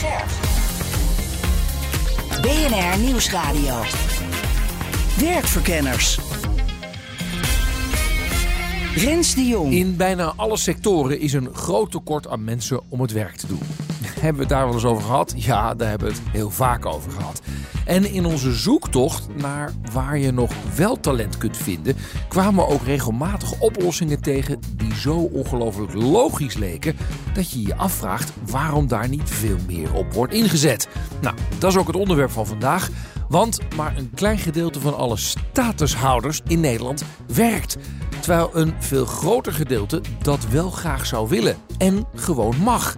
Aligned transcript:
Scherp. 0.00 0.28
BNR 2.42 2.98
Nieuwsradio. 2.98 3.82
Werkverkenners. 5.18 6.18
Rens 8.94 9.34
de 9.34 9.46
Jong. 9.46 9.72
In 9.72 9.96
bijna 9.96 10.32
alle 10.36 10.56
sectoren 10.56 11.20
is 11.20 11.32
een 11.32 11.54
groot 11.54 11.90
tekort 11.90 12.28
aan 12.28 12.44
mensen 12.44 12.80
om 12.88 13.00
het 13.00 13.12
werk 13.12 13.36
te 13.36 13.46
doen. 13.46 13.60
Hebben 14.20 14.34
we 14.34 14.40
het 14.40 14.48
daar 14.48 14.64
wel 14.64 14.74
eens 14.74 14.84
over 14.84 15.04
gehad? 15.04 15.34
Ja, 15.36 15.74
daar 15.74 15.88
hebben 15.88 16.08
we 16.08 16.14
het 16.14 16.22
heel 16.32 16.50
vaak 16.50 16.86
over 16.86 17.10
gehad. 17.10 17.40
En 17.90 18.12
in 18.12 18.24
onze 18.24 18.52
zoektocht 18.52 19.28
naar 19.34 19.72
waar 19.92 20.18
je 20.18 20.32
nog 20.32 20.52
wel 20.76 21.00
talent 21.00 21.38
kunt 21.38 21.56
vinden, 21.56 21.96
kwamen 22.28 22.66
we 22.66 22.72
ook 22.72 22.84
regelmatig 22.84 23.60
oplossingen 23.60 24.20
tegen 24.20 24.58
die 24.76 24.94
zo 24.94 25.14
ongelooflijk 25.14 25.94
logisch 25.94 26.56
leken 26.56 26.96
dat 27.34 27.50
je 27.50 27.62
je 27.62 27.76
afvraagt 27.76 28.32
waarom 28.46 28.88
daar 28.88 29.08
niet 29.08 29.30
veel 29.30 29.56
meer 29.66 29.94
op 29.94 30.12
wordt 30.12 30.32
ingezet. 30.32 30.88
Nou, 31.20 31.36
dat 31.58 31.70
is 31.70 31.78
ook 31.78 31.86
het 31.86 31.96
onderwerp 31.96 32.30
van 32.30 32.46
vandaag. 32.46 32.90
Want 33.28 33.58
maar 33.76 33.96
een 33.96 34.10
klein 34.14 34.38
gedeelte 34.38 34.80
van 34.80 34.96
alle 34.96 35.16
statushouders 35.16 36.40
in 36.46 36.60
Nederland 36.60 37.04
werkt. 37.26 37.76
Terwijl 38.20 38.50
een 38.52 38.74
veel 38.78 39.04
groter 39.06 39.52
gedeelte 39.52 40.00
dat 40.22 40.48
wel 40.48 40.70
graag 40.70 41.06
zou 41.06 41.28
willen 41.28 41.56
en 41.78 42.06
gewoon 42.14 42.56
mag. 42.56 42.96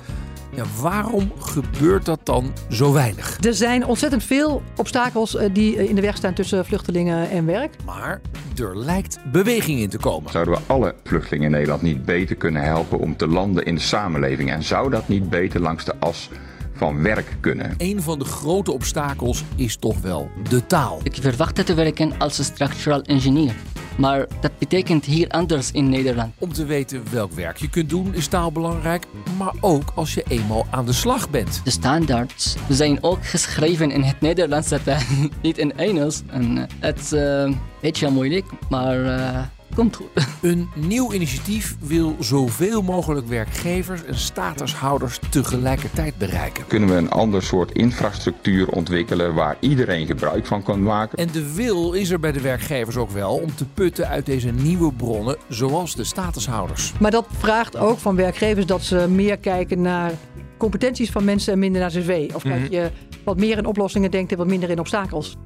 Ja, 0.55 0.65
waarom 0.81 1.33
gebeurt 1.39 2.05
dat 2.05 2.21
dan 2.23 2.53
zo 2.71 2.93
weinig? 2.93 3.39
Er 3.41 3.55
zijn 3.55 3.87
ontzettend 3.87 4.25
veel 4.25 4.63
obstakels 4.77 5.37
eh, 5.37 5.49
die 5.53 5.77
eh, 5.77 5.89
in 5.89 5.95
de 5.95 6.01
weg 6.01 6.17
staan 6.17 6.35
tussen 6.35 6.65
vluchtelingen 6.65 7.31
en 7.31 7.47
werk. 7.47 7.75
Maar 7.85 8.21
er 8.57 8.79
lijkt 8.79 9.19
beweging 9.33 9.81
in 9.81 9.89
te 9.89 9.99
komen. 9.99 10.31
Zouden 10.31 10.55
we 10.55 10.61
alle 10.67 10.95
vluchtelingen 11.05 11.47
in 11.47 11.53
Nederland 11.53 11.83
niet 11.83 12.05
beter 12.05 12.37
kunnen 12.37 12.63
helpen 12.63 12.99
om 12.99 13.17
te 13.17 13.27
landen 13.27 13.65
in 13.65 13.75
de 13.75 13.81
samenleving? 13.81 14.51
En 14.51 14.63
zou 14.63 14.91
dat 14.91 15.09
niet 15.09 15.31
beter 15.31 15.61
langs 15.61 15.85
de 15.85 15.95
as 15.99 16.29
van 16.73 17.03
werk 17.03 17.37
kunnen? 17.41 17.75
Een 17.79 18.03
van 18.03 18.19
de 18.19 18.25
grote 18.25 18.73
obstakels 18.73 19.45
is 19.57 19.77
toch 19.77 20.01
wel 20.01 20.31
de 20.49 20.67
taal. 20.67 21.01
Ik 21.03 21.17
verwachtte 21.21 21.63
te 21.63 21.75
werken 21.75 22.19
als 22.19 22.45
structural 22.45 23.03
engineer. 23.03 23.55
Maar 23.97 24.27
dat 24.41 24.59
betekent 24.59 25.05
hier 25.05 25.29
anders 25.29 25.71
in 25.71 25.89
Nederland. 25.89 26.33
Om 26.39 26.53
te 26.53 26.65
weten 26.65 27.03
welk 27.11 27.33
werk 27.33 27.57
je 27.57 27.71
kunt 27.71 27.91
doen 27.91 28.15
is 28.15 28.27
taal 28.27 28.53
belangrijk, 28.53 29.07
maar 29.39 29.55
ook 29.61 29.93
als 29.95 30.15
je 30.15 30.25
eenmaal 30.29 30.67
aan 30.71 30.87
de 30.87 30.93
slag 30.93 31.31
bent. 31.31 31.61
De 31.65 31.71
standaards 31.71 32.57
zijn 32.69 33.03
ook 33.03 33.27
geschreven 33.27 33.91
in 33.91 34.03
het 34.03 34.21
Nederlands, 34.21 34.69
dat, 34.69 34.81
uh, 34.87 35.01
niet 35.43 35.59
in 35.59 35.77
Engels. 35.77 36.23
En 36.27 36.57
uh, 36.57 36.63
het 36.79 36.99
is 37.01 37.13
uh, 37.13 37.41
een 37.43 37.59
beetje 37.81 38.11
moeilijk, 38.11 38.47
maar 38.69 38.99
uh, 38.99 39.43
komt 39.75 39.97
goed. 39.97 40.07
Een 40.43 40.69
nieuw 40.75 41.13
initiatief 41.13 41.77
wil 41.81 42.17
zoveel 42.21 42.83
mogelijk 42.83 43.27
werkgevers 43.29 44.05
en 44.05 44.19
statushouders 44.19 45.19
tegelijkertijd 45.31 46.19
bereiken. 46.19 46.67
Kunnen 46.67 46.89
we 46.89 46.95
een 46.95 47.11
ander 47.11 47.43
soort 47.43 47.73
infrastructuur 47.73 48.69
ontwikkelen 48.69 49.35
waar 49.35 49.57
iedereen 49.61 50.07
gebruik 50.07 50.47
van 50.47 50.63
kan 50.63 50.83
maken? 50.83 51.19
En 51.19 51.29
de 51.33 51.55
wil 51.55 51.93
is 51.93 52.11
er 52.11 52.21
bij 52.21 52.33
de 52.33 52.41
werkgevers 52.41 52.97
ook 52.97 53.11
wel 53.11 53.35
om 53.35 53.55
te 53.55 53.65
putten 53.65 54.09
uit 54.09 54.27
deze 54.27 54.51
nieuwe 54.51 54.93
bronnen, 54.93 55.37
zoals 55.49 55.95
de 55.95 56.05
statushouders. 56.05 56.93
Maar 57.01 57.11
dat 57.11 57.27
vraagt 57.39 57.77
ook 57.77 57.99
van 57.99 58.17
werkgevers 58.17 58.67
dat 58.67 58.83
ze 58.83 59.07
meer 59.09 59.39
kijken 59.39 59.81
naar 59.83 60.13
competenties 60.57 61.11
van 61.11 61.25
mensen 61.25 61.53
en 61.53 61.59
minder 61.59 61.81
naar 61.81 61.91
cv. 61.91 62.31
Of 62.35 62.43
dat 62.43 62.59
Mhm. 62.59 62.71
je 62.73 62.91
wat 63.25 63.37
meer 63.37 63.59
in 63.59 63.67
oplossingen 63.67 64.11
denkt 64.11 64.33
en 64.33 64.39
wat 64.39 64.47
minder 64.47 64.71
in 64.71 64.79
obstakels. 64.79 65.37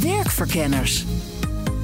Werkverkenners. 0.00 1.04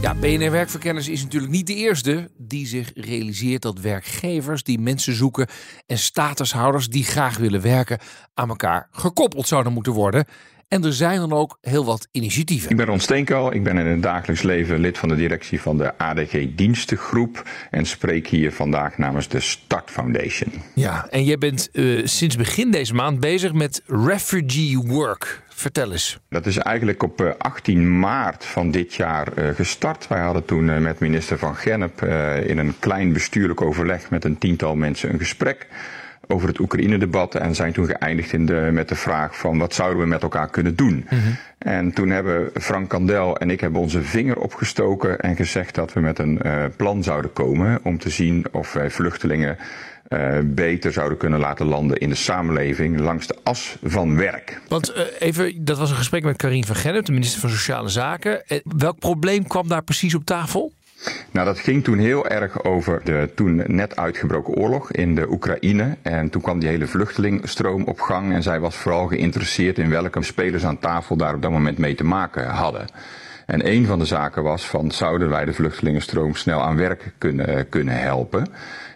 Ja, 0.00 0.15
BNR 0.15 0.50
Werkverkenners 0.50 1.09
is 1.09 1.22
natuurlijk 1.22 1.53
niet 1.53 1.66
de 1.66 1.75
eerste 1.75 2.31
die 2.37 2.66
zich 2.66 2.91
realiseert 2.94 3.62
dat 3.62 3.81
werkgevers 3.81 4.62
die 4.62 4.78
mensen 4.78 5.15
zoeken 5.15 5.47
en 5.87 5.99
statushouders 5.99 6.88
die 6.88 7.05
graag 7.05 7.37
willen 7.37 7.61
werken 7.61 7.99
aan 8.34 8.49
elkaar 8.49 8.89
gekoppeld 8.91 9.49
zouden 9.49 9.72
moeten 9.72 9.93
worden. 9.93 10.25
En 10.71 10.85
er 10.85 10.93
zijn 10.93 11.19
dan 11.19 11.33
ook 11.33 11.59
heel 11.61 11.85
wat 11.85 12.09
initiatieven. 12.11 12.71
Ik 12.71 12.77
ben 12.77 12.87
Ron 12.87 13.01
Steenko, 13.01 13.51
ik 13.51 13.63
ben 13.63 13.79
in 13.79 13.87
het 13.87 14.03
dagelijks 14.03 14.43
leven 14.43 14.79
lid 14.79 14.99
van 14.99 15.09
de 15.09 15.17
directie 15.17 15.61
van 15.61 15.77
de 15.77 15.99
ADG 15.99 16.47
Dienstengroep 16.55 17.49
en 17.71 17.87
spreek 17.87 18.27
hier 18.27 18.53
vandaag 18.53 18.99
namens 18.99 19.29
de 19.29 19.41
Start 19.41 19.91
Foundation. 19.91 20.53
Ja, 20.75 21.07
en 21.09 21.25
jij 21.25 21.39
bent 21.39 21.71
eh, 21.71 22.07
sinds 22.07 22.37
begin 22.37 22.71
deze 22.71 22.95
maand 22.95 23.21
bezig 23.21 23.53
met 23.53 23.83
refugee 23.87 24.79
work. 24.79 25.43
Vertel 25.49 25.93
eens. 25.93 26.19
Dat 26.29 26.47
is 26.47 26.59
eigenlijk 26.59 27.03
op 27.03 27.21
eh, 27.21 27.31
18 27.39 27.99
maart 27.99 28.45
van 28.45 28.71
dit 28.71 28.95
jaar 28.95 29.33
eh, 29.33 29.55
gestart. 29.55 30.09
Wij 30.09 30.21
hadden 30.21 30.45
toen 30.45 30.71
eh, 30.71 30.79
met 30.79 30.99
minister 30.99 31.39
Van 31.39 31.57
Gennep 31.57 32.03
eh, 32.03 32.49
in 32.49 32.59
een 32.59 32.75
klein 32.79 33.13
bestuurlijk 33.13 33.61
overleg 33.61 34.11
met 34.11 34.25
een 34.25 34.39
tiental 34.39 34.77
mensen 34.77 35.13
een 35.13 35.19
gesprek 35.19 35.67
over 36.31 36.49
het 36.49 36.59
Oekraïne-debat 36.59 37.35
en 37.35 37.55
zijn 37.55 37.73
toen 37.73 37.87
geëindigd 37.87 38.33
in 38.33 38.47
de, 38.47 38.69
met 38.73 38.89
de 38.89 38.95
vraag 38.95 39.39
van 39.39 39.59
wat 39.59 39.75
zouden 39.75 39.99
we 40.01 40.07
met 40.07 40.23
elkaar 40.23 40.51
kunnen 40.51 40.77
doen. 40.77 41.07
En 41.59 41.93
toen 41.93 42.11
hebben 42.11 42.51
Frank 42.61 42.89
Kandel 42.89 43.37
en 43.37 43.51
ik 43.51 43.61
hebben 43.61 43.81
onze 43.81 44.03
vinger 44.03 44.37
opgestoken 44.37 45.19
en 45.19 45.37
gezegd 45.37 45.75
dat 45.75 45.93
we 45.93 46.01
met 46.01 46.19
een 46.19 46.43
eh, 46.43 46.65
plan 46.77 47.03
zouden 47.03 47.33
komen 47.33 47.81
om 47.83 47.99
te 47.99 48.11
zien 48.11 48.45
of 48.53 48.73
wij 48.73 48.91
vluchtelingen 48.91 49.59
eh, 50.09 50.39
beter 50.45 50.93
zouden 50.93 51.19
kunnen 51.19 51.41
laten 51.41 51.67
landen 51.67 51.97
in 51.97 52.09
de 52.09 52.15
samenleving 52.15 53.01
langs 53.01 53.27
de 53.27 53.37
as 53.43 53.77
van 53.83 54.17
werk. 54.17 54.61
Want 54.69 54.93
eh, 54.93 55.05
even, 55.19 55.65
dat 55.65 55.79
was 55.79 55.91
een 55.91 55.97
gesprek 55.97 56.25
met 56.25 56.37
Karine 56.37 56.67
van 56.67 56.77
Gennep, 56.77 57.05
de 57.05 57.13
minister 57.13 57.41
van 57.41 57.51
Sociale 57.51 57.89
Zaken. 57.89 58.43
Welk 58.65 58.99
probleem 58.99 59.47
kwam 59.47 59.69
daar 59.69 59.83
precies 59.83 60.15
op 60.15 60.25
tafel? 60.25 60.73
Nou, 61.31 61.47
dat 61.47 61.59
ging 61.59 61.84
toen 61.84 61.99
heel 61.99 62.28
erg 62.28 62.65
over 62.65 63.00
de 63.05 63.31
toen 63.34 63.62
net 63.66 63.97
uitgebroken 63.97 64.55
oorlog 64.55 64.93
in 64.93 65.15
de 65.15 65.31
Oekraïne. 65.31 65.97
En 66.03 66.31
toen 66.31 66.43
kwam 66.43 66.59
die 66.59 66.69
hele 66.69 66.87
vluchtelingstroom 66.87 67.84
op 67.84 68.00
gang. 68.00 68.33
En 68.33 68.43
zij 68.43 68.61
was 68.61 68.77
vooral 68.77 69.06
geïnteresseerd 69.06 69.78
in 69.78 69.91
welke 69.91 70.22
spelers 70.22 70.65
aan 70.65 70.78
tafel 70.78 71.16
daar 71.16 71.34
op 71.34 71.43
dat 71.43 71.50
moment 71.50 71.78
mee 71.78 71.94
te 71.94 72.05
maken 72.05 72.49
hadden. 72.49 72.84
En 73.47 73.66
een 73.66 73.87
van 73.87 73.99
de 73.99 74.05
zaken 74.05 74.43
was 74.43 74.69
van 74.69 74.91
zouden 74.91 75.28
wij 75.31 75.44
de 75.44 75.53
vluchtelingenstroom 75.53 76.34
snel 76.34 76.62
aan 76.62 76.77
werk 76.77 77.12
kunnen, 77.19 77.69
kunnen 77.69 78.00
helpen. 78.00 78.41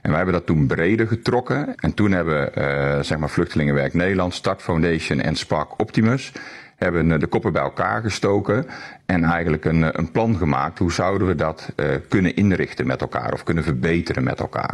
En 0.03 0.11
wij 0.11 0.17
hebben 0.17 0.35
dat 0.35 0.47
toen 0.47 0.67
breder 0.67 1.07
getrokken. 1.07 1.75
En 1.77 1.95
toen 1.95 2.13
hebben 2.13 2.55
eh 2.55 2.99
zeg 3.01 3.19
maar 3.19 3.31
Vluchtelingenwerk 3.31 3.95
Nederland, 3.95 4.35
Start 4.35 4.63
Foundation 4.63 5.21
en 5.21 5.37
Spark 5.37 5.81
Optimus 5.81 6.33
hebben 6.77 7.13
eh, 7.13 7.19
de 7.19 7.27
koppen 7.27 7.53
bij 7.53 7.63
elkaar 7.63 8.03
gestoken 8.03 8.67
en 9.07 9.25
eigenlijk 9.25 9.65
een, 9.65 9.85
eh, 9.85 9.89
een 9.93 10.11
plan 10.11 10.37
gemaakt. 10.37 10.79
Hoe 10.79 10.93
zouden 10.93 11.27
we 11.27 11.35
dat 11.35 11.73
uh, 11.77 11.87
kunnen 12.09 12.37
inrichten 12.37 12.87
met 12.87 13.01
elkaar 13.01 13.33
of 13.33 13.43
kunnen 13.43 13.65
verbeteren 13.65 14.25
met 14.25 14.41
elkaar. 14.41 14.71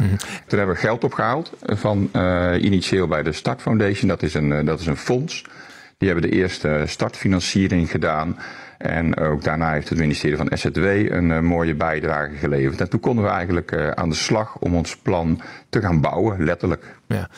Toen 0.47 0.57
hebben 0.57 0.75
we 0.75 0.81
geld 0.81 1.03
opgehaald 1.03 1.53
van 1.61 2.09
uh, 2.15 2.53
initieel 2.59 3.07
bij 3.07 3.23
de 3.23 3.31
Start 3.31 3.61
Foundation. 3.61 4.07
Dat 4.07 4.23
is 4.23 4.33
een, 4.33 4.65
dat 4.65 4.79
is 4.79 4.85
een 4.85 4.97
fonds. 4.97 5.45
Die 6.01 6.09
hebben 6.09 6.29
de 6.29 6.35
eerste 6.37 6.83
startfinanciering 6.85 7.91
gedaan. 7.91 8.37
En 8.77 9.17
ook 9.17 9.43
daarna 9.43 9.71
heeft 9.71 9.89
het 9.89 9.97
ministerie 9.97 10.37
van 10.37 10.51
SZW 10.53 10.77
een 10.77 11.29
uh, 11.29 11.39
mooie 11.39 11.75
bijdrage 11.75 12.35
geleverd. 12.35 12.81
En 12.81 12.89
toen 12.89 12.99
konden 12.99 13.23
we 13.23 13.29
eigenlijk 13.29 13.71
uh, 13.71 13.89
aan 13.89 14.09
de 14.09 14.15
slag 14.15 14.57
om 14.57 14.75
ons 14.75 14.97
plan 14.97 15.41
te 15.69 15.81
gaan 15.81 16.01
bouwen, 16.01 16.43
letterlijk. 16.43 16.95
Ja. 17.07 17.29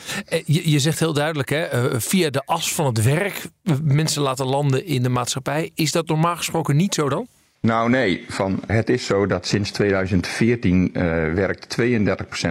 Je, 0.44 0.70
je 0.70 0.78
zegt 0.78 0.98
heel 0.98 1.12
duidelijk, 1.12 1.48
hè, 1.48 2.00
via 2.00 2.30
de 2.30 2.42
as 2.44 2.74
van 2.74 2.86
het 2.86 3.02
werk 3.02 3.46
mensen 3.82 4.22
laten 4.22 4.46
landen 4.46 4.86
in 4.86 5.02
de 5.02 5.08
maatschappij. 5.08 5.70
Is 5.74 5.92
dat 5.92 6.06
normaal 6.06 6.36
gesproken 6.36 6.76
niet 6.76 6.94
zo 6.94 7.08
dan? 7.08 7.26
Nou 7.64 7.90
nee, 7.90 8.24
van, 8.28 8.60
het 8.66 8.90
is 8.90 9.06
zo 9.06 9.26
dat 9.26 9.46
sinds 9.46 9.70
2014 9.70 10.90
uh, 10.92 11.02
werkt 11.32 11.76
32% 11.80 11.86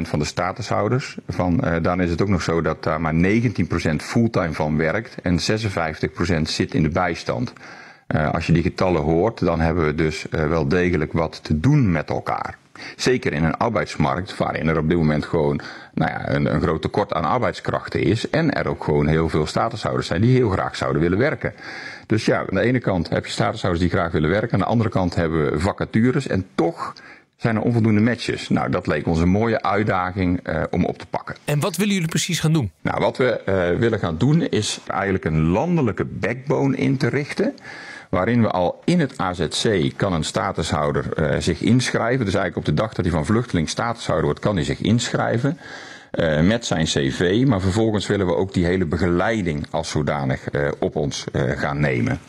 van 0.02 0.20
de 0.20 0.26
statushouders. 0.26 1.18
Van, 1.28 1.62
uh, 1.64 1.76
dan 1.82 2.02
is 2.02 2.10
het 2.10 2.22
ook 2.22 2.28
nog 2.28 2.42
zo 2.42 2.62
dat 2.62 2.84
daar 2.84 3.02
maar 3.02 3.14
19% 3.14 3.16
fulltime 3.98 4.54
van 4.54 4.78
werkt 4.78 5.16
en 5.22 5.40
56% 5.40 6.42
zit 6.42 6.74
in 6.74 6.84
de 6.84 6.90
bijstand. 6.90 7.54
Uh, 8.08 8.34
als 8.34 8.48
je 8.48 8.54
die 8.54 8.64
getallen 8.64 9.02
hoort, 9.02 9.40
dan 9.40 9.60
hebben 9.60 9.86
we 9.86 9.96
dus 9.96 10.26
wel 10.30 10.68
degelijk 10.68 11.14
wat 11.14 11.44
te 11.44 11.60
doen 11.60 11.92
met 11.92 12.10
elkaar. 12.10 12.58
Zeker 12.96 13.34
in 13.34 13.44
een 13.44 13.58
arbeidsmarkt 13.58 14.38
waarin 14.38 14.68
er 14.68 14.78
op 14.78 14.90
dit 14.90 14.98
moment 14.98 15.26
gewoon 15.26 15.62
nou 15.94 16.12
ja, 16.12 16.30
een, 16.30 16.54
een 16.54 16.62
groot 16.62 16.82
tekort 16.82 17.14
aan 17.14 17.26
arbeidskrachten 17.26 18.02
is. 18.02 18.30
En 18.30 18.54
er 18.54 18.68
ook 18.68 18.84
gewoon 18.84 19.08
heel 19.08 19.30
veel 19.30 19.46
statushouders 19.46 20.08
zijn 20.08 20.22
die 20.22 20.36
heel 20.36 20.50
graag 20.50 20.76
zouden 20.76 21.02
willen 21.02 21.18
werken. 21.18 21.54
Dus 22.08 22.26
ja, 22.26 22.40
aan 22.40 22.46
de 22.56 22.62
ene 22.62 22.80
kant 22.80 23.10
heb 23.10 23.26
je 23.26 23.32
statushouders 23.32 23.84
die 23.84 23.94
graag 23.94 24.12
willen 24.12 24.30
werken. 24.30 24.54
Aan 24.54 24.60
de 24.60 24.66
andere 24.66 24.90
kant 24.90 25.16
hebben 25.16 25.52
we 25.52 25.60
vacatures. 25.60 26.28
En 26.28 26.46
toch 26.56 26.94
Zijn 27.44 27.56
er 27.56 27.62
onvoldoende 27.62 28.02
matches? 28.02 28.50
Nou, 28.50 28.70
dat 28.70 28.88
leek 28.88 29.08
ons 29.08 29.20
een 29.20 29.30
mooie 29.30 29.62
uitdaging 29.62 30.40
eh, 30.44 30.64
om 30.70 30.86
op 30.86 30.98
te 30.98 31.06
pakken. 31.06 31.36
En 31.46 31.60
wat 31.60 31.76
willen 31.76 31.94
jullie 31.94 32.10
precies 32.10 32.40
gaan 32.40 32.54
doen? 32.54 32.72
Nou, 32.82 33.00
wat 33.00 33.18
we 33.18 33.30
eh, 33.30 33.80
willen 33.80 34.00
gaan 34.00 34.18
doen 34.18 34.42
is 34.42 34.80
eigenlijk 34.88 35.26
een 35.26 35.42
landelijke 35.42 36.06
backbone 36.06 36.78
in 36.78 36.98
te 36.98 37.08
richten. 37.08 37.56
Waarin 38.10 38.42
we 38.42 38.50
al 38.50 38.82
in 38.86 39.00
het 39.00 39.18
AZC 39.18 39.92
kan 39.96 40.14
een 40.14 40.24
statushouder 40.24 41.14
eh, 41.14 41.40
zich 41.40 41.62
inschrijven. 41.62 42.26
Dus 42.26 42.34
eigenlijk 42.34 42.68
op 42.68 42.76
de 42.76 42.82
dag 42.82 42.94
dat 42.94 43.06
hij 43.06 43.14
van 43.14 43.26
vluchteling 43.26 43.70
statushouder 43.70 44.26
wordt, 44.26 44.40
kan 44.40 44.56
hij 44.56 44.66
zich 44.66 44.82
inschrijven. 44.82 45.58
Eh, 46.14 46.42
met 46.42 46.66
zijn 46.66 46.86
cv, 46.86 47.44
maar 47.48 47.62
vervolgens 47.62 48.08
willen 48.08 48.26
we 48.26 48.36
ook 48.36 48.54
die 48.54 48.66
hele 48.66 48.86
begeleiding 48.86 49.66
als 49.70 49.90
zodanig 49.90 50.50
eh, 50.50 50.68
op 50.80 50.96
ons 50.96 51.26
eh, 51.32 51.42
gaan 51.50 51.80
nemen. 51.80 52.20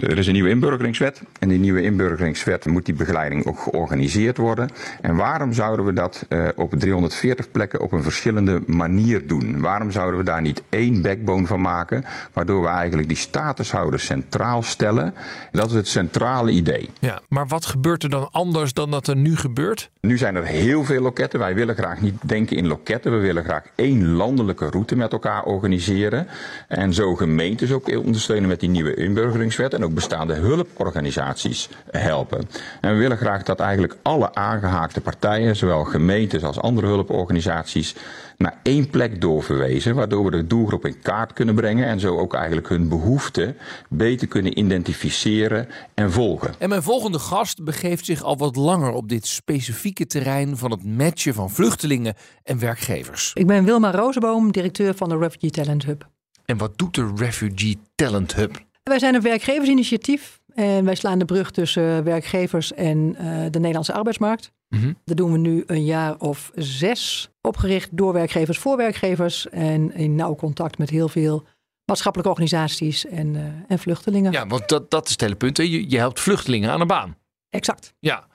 Er 0.00 0.18
is 0.18 0.26
een 0.26 0.32
nieuwe 0.32 0.48
inburgeringswet 0.48 1.22
en 1.38 1.48
die 1.48 1.58
nieuwe 1.58 1.82
inburgeringswet 1.82 2.66
moet 2.66 2.86
die 2.86 2.94
begeleiding 2.94 3.46
ook 3.46 3.58
georganiseerd 3.58 4.36
worden. 4.36 4.68
En 5.00 5.16
waarom 5.16 5.52
zouden 5.52 5.84
we 5.84 5.92
dat 5.92 6.26
eh, 6.28 6.48
op 6.56 6.72
340 6.78 7.50
plekken 7.50 7.80
op 7.80 7.92
een 7.92 8.02
verschillende 8.02 8.62
manier 8.66 9.26
doen? 9.26 9.60
Waarom 9.60 9.90
zouden 9.90 10.18
we 10.18 10.24
daar 10.24 10.40
niet 10.40 10.62
één 10.68 11.02
backbone 11.02 11.46
van 11.46 11.60
maken, 11.60 12.04
waardoor 12.32 12.62
we 12.62 12.68
eigenlijk 12.68 13.08
die 13.08 13.16
statushouders 13.16 14.04
centraal 14.04 14.62
stellen? 14.62 15.14
Dat 15.52 15.68
is 15.68 15.74
het 15.74 15.88
centrale 15.88 16.50
idee. 16.50 16.90
Ja, 16.98 17.20
maar 17.28 17.46
wat 17.46 17.66
gebeurt 17.66 18.02
er 18.02 18.10
dan 18.10 18.28
anders 18.30 18.72
dan 18.72 18.90
dat 18.90 19.06
er 19.06 19.16
nu 19.16 19.36
gebeurt? 19.36 19.90
Nu 20.00 20.18
zijn 20.18 20.36
er 20.36 20.44
heel 20.44 20.84
veel 20.84 21.02
loketten. 21.02 21.38
Wij 21.38 21.54
willen 21.54 21.74
graag 21.74 22.00
niet 22.00 22.14
denken 22.22 22.56
in 22.56 22.66
loketten. 22.66 23.13
We 23.14 23.20
willen 23.20 23.44
graag 23.44 23.62
één 23.74 24.10
landelijke 24.10 24.70
route 24.70 24.96
met 24.96 25.12
elkaar 25.12 25.44
organiseren. 25.44 26.26
En 26.68 26.94
zo 26.94 27.14
gemeentes 27.14 27.72
ook 27.72 27.98
ondersteunen 28.04 28.48
met 28.48 28.60
die 28.60 28.68
nieuwe 28.68 28.94
inburgeringswet. 28.94 29.74
En 29.74 29.84
ook 29.84 29.94
bestaande 29.94 30.34
hulporganisaties 30.34 31.68
helpen. 31.90 32.48
En 32.80 32.92
we 32.92 32.98
willen 32.98 33.16
graag 33.16 33.42
dat 33.42 33.60
eigenlijk 33.60 33.96
alle 34.02 34.34
aangehaakte 34.34 35.00
partijen, 35.00 35.56
zowel 35.56 35.84
gemeentes 35.84 36.42
als 36.42 36.60
andere 36.60 36.86
hulporganisaties, 36.86 37.94
naar 38.36 38.60
één 38.62 38.90
plek 38.90 39.20
doorverwezen. 39.20 39.94
Waardoor 39.94 40.24
we 40.24 40.30
de 40.30 40.46
doelgroep 40.46 40.86
in 40.86 41.00
kaart 41.02 41.32
kunnen 41.32 41.54
brengen. 41.54 41.86
En 41.86 42.00
zo 42.00 42.18
ook 42.18 42.34
eigenlijk 42.34 42.68
hun 42.68 42.88
behoeften 42.88 43.56
beter 43.88 44.28
kunnen 44.28 44.58
identificeren 44.58 45.68
en 45.94 46.12
volgen. 46.12 46.54
En 46.58 46.68
mijn 46.68 46.82
volgende 46.82 47.18
gast 47.18 47.64
begeeft 47.64 48.04
zich 48.04 48.22
al 48.22 48.36
wat 48.36 48.56
langer 48.56 48.92
op 48.92 49.08
dit 49.08 49.26
specifieke 49.26 50.06
terrein 50.06 50.56
van 50.56 50.70
het 50.70 50.84
matchen 50.84 51.34
van 51.34 51.50
vluchtelingen 51.50 52.14
en 52.42 52.58
werkgevers. 52.58 53.30
Ik 53.34 53.46
ben 53.46 53.64
Wilma 53.64 53.90
Rozenboom, 53.90 54.52
directeur 54.52 54.94
van 54.94 55.08
de 55.08 55.18
Refugee 55.18 55.50
Talent 55.50 55.84
Hub. 55.84 56.08
En 56.44 56.58
wat 56.58 56.78
doet 56.78 56.94
de 56.94 57.12
Refugee 57.16 57.78
Talent 57.94 58.34
Hub? 58.34 58.64
Wij 58.82 58.98
zijn 58.98 59.14
een 59.14 59.22
werkgeversinitiatief 59.22 60.40
en 60.54 60.84
wij 60.84 60.94
slaan 60.94 61.18
de 61.18 61.24
brug 61.24 61.50
tussen 61.50 62.04
werkgevers 62.04 62.72
en 62.72 63.14
eh, 63.18 63.24
de 63.50 63.58
Nederlandse 63.58 63.92
arbeidsmarkt. 63.92 64.52
Mhm. 64.74 64.92
Dat 65.04 65.16
doen 65.16 65.32
we 65.32 65.38
nu 65.38 65.62
een 65.66 65.84
jaar 65.84 66.18
of 66.18 66.50
zes, 66.54 67.30
opgericht 67.40 67.88
door 67.92 68.12
werkgevers 68.12 68.58
voor 68.58 68.76
werkgevers 68.76 69.48
en 69.48 69.94
in 69.94 70.14
nauw 70.14 70.34
contact 70.34 70.78
met 70.78 70.90
heel 70.90 71.08
veel 71.08 71.44
maatschappelijke 71.84 72.32
organisaties 72.32 73.06
en, 73.06 73.36
eh, 73.36 73.42
en 73.68 73.78
vluchtelingen. 73.78 74.32
Ja, 74.32 74.46
want 74.46 74.68
dat, 74.68 74.90
dat 74.90 75.04
is 75.04 75.12
het 75.12 75.20
hele 75.20 75.34
punt. 75.34 75.56
hè. 75.56 75.62
Je, 75.62 75.90
je 75.90 75.98
helpt 75.98 76.20
vluchtelingen 76.20 76.70
aan 76.70 76.80
een 76.80 76.86
baan. 76.86 77.16
Exact. 77.50 77.94
Ja. 77.98 78.26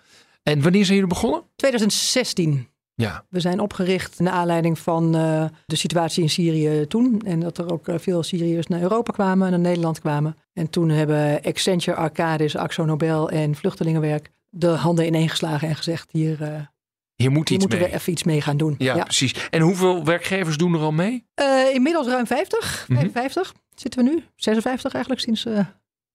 En 0.44 0.62
wanneer 0.62 0.86
zijn 0.86 0.98
jullie 0.98 1.14
begonnen? 1.14 1.44
2016. 1.56 2.68
Ja. 2.96 3.26
We 3.30 3.40
zijn 3.40 3.60
opgericht 3.60 4.20
naar 4.20 4.34
aanleiding 4.34 4.80
van 4.80 5.16
eh, 5.16 5.46
de 5.66 5.76
situatie 5.76 6.24
in 6.24 6.30
Syrië 6.30 6.88
toen. 6.88 7.22
En 7.26 7.40
dat 7.40 7.58
er 7.58 7.72
ook 7.72 7.88
eh, 7.88 7.96
veel 8.00 8.24
Syriërs 8.24 8.68
naar 8.68 8.82
Europa 8.82 9.12
kwamen, 9.12 9.50
naar 9.50 9.60
Nederland 9.60 10.00
kwamen. 10.00 10.36
En 10.54 10.70
toen 10.70 10.90
hebben 10.90 11.42
Accenture, 11.42 11.98
Arcadis, 11.98 12.56
Axo 12.56 12.86
Nobel 12.86 13.30
en 13.30 13.56
Vluchtelingenwerk 13.56 14.32
de 14.50 14.68
handen 14.68 15.06
ineengeslagen 15.06 15.68
en 15.68 15.76
gezegd: 15.76 16.10
hier, 16.12 16.42
eh, 16.44 16.62
Hier 17.16 17.32
moet 17.32 17.48
hier 17.50 17.58
iets 17.58 17.66
moeten 17.68 17.80
mee. 17.80 17.88
we 17.90 17.96
even 17.96 18.12
iets 18.12 18.24
mee 18.24 18.42
gaan 18.42 18.58
doen. 18.58 18.76
Ja, 18.78 19.04
precies. 19.04 19.48
En 19.50 19.62
hoeveel 19.62 20.04
werkgevers 20.06 20.58
doen 20.58 20.74
er 20.74 20.80
al 20.80 20.92
mee? 20.92 21.26
Eh, 21.34 21.74
inmiddels 21.74 22.08
ruim 22.08 22.28
50, 22.28 22.86
Mhm. 22.88 23.00
55 23.00 23.54
zitten 23.76 24.04
we 24.04 24.10
nu. 24.10 24.24
56 24.36 24.94
eigenlijk 24.94 25.24
sinds 25.24 25.46
eh, 25.46 25.60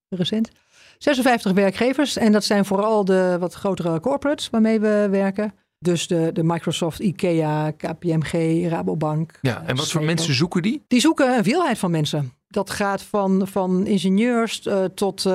recent. 0.08 0.50
56 0.98 1.52
werkgevers 1.52 2.16
en 2.16 2.32
dat 2.32 2.44
zijn 2.44 2.64
vooral 2.64 3.04
de 3.04 3.36
wat 3.40 3.54
grotere 3.54 4.00
corporates 4.00 4.50
waarmee 4.50 4.80
we 4.80 5.08
werken. 5.10 5.54
Dus 5.78 6.06
de, 6.06 6.30
de 6.32 6.42
Microsoft, 6.44 6.98
IKEA, 6.98 7.70
KPMG, 7.70 8.66
Rabobank. 8.68 9.38
Ja. 9.42 9.62
En 9.66 9.76
wat 9.76 9.90
voor 9.90 10.02
mensen 10.02 10.34
zoeken 10.34 10.62
die? 10.62 10.84
Die 10.88 11.00
zoeken 11.00 11.36
een 11.36 11.44
veelheid 11.44 11.78
van 11.78 11.90
mensen. 11.90 12.32
Dat 12.48 12.70
gaat 12.70 13.02
van, 13.02 13.48
van 13.48 13.86
ingenieurs 13.86 14.68
tot 14.94 15.26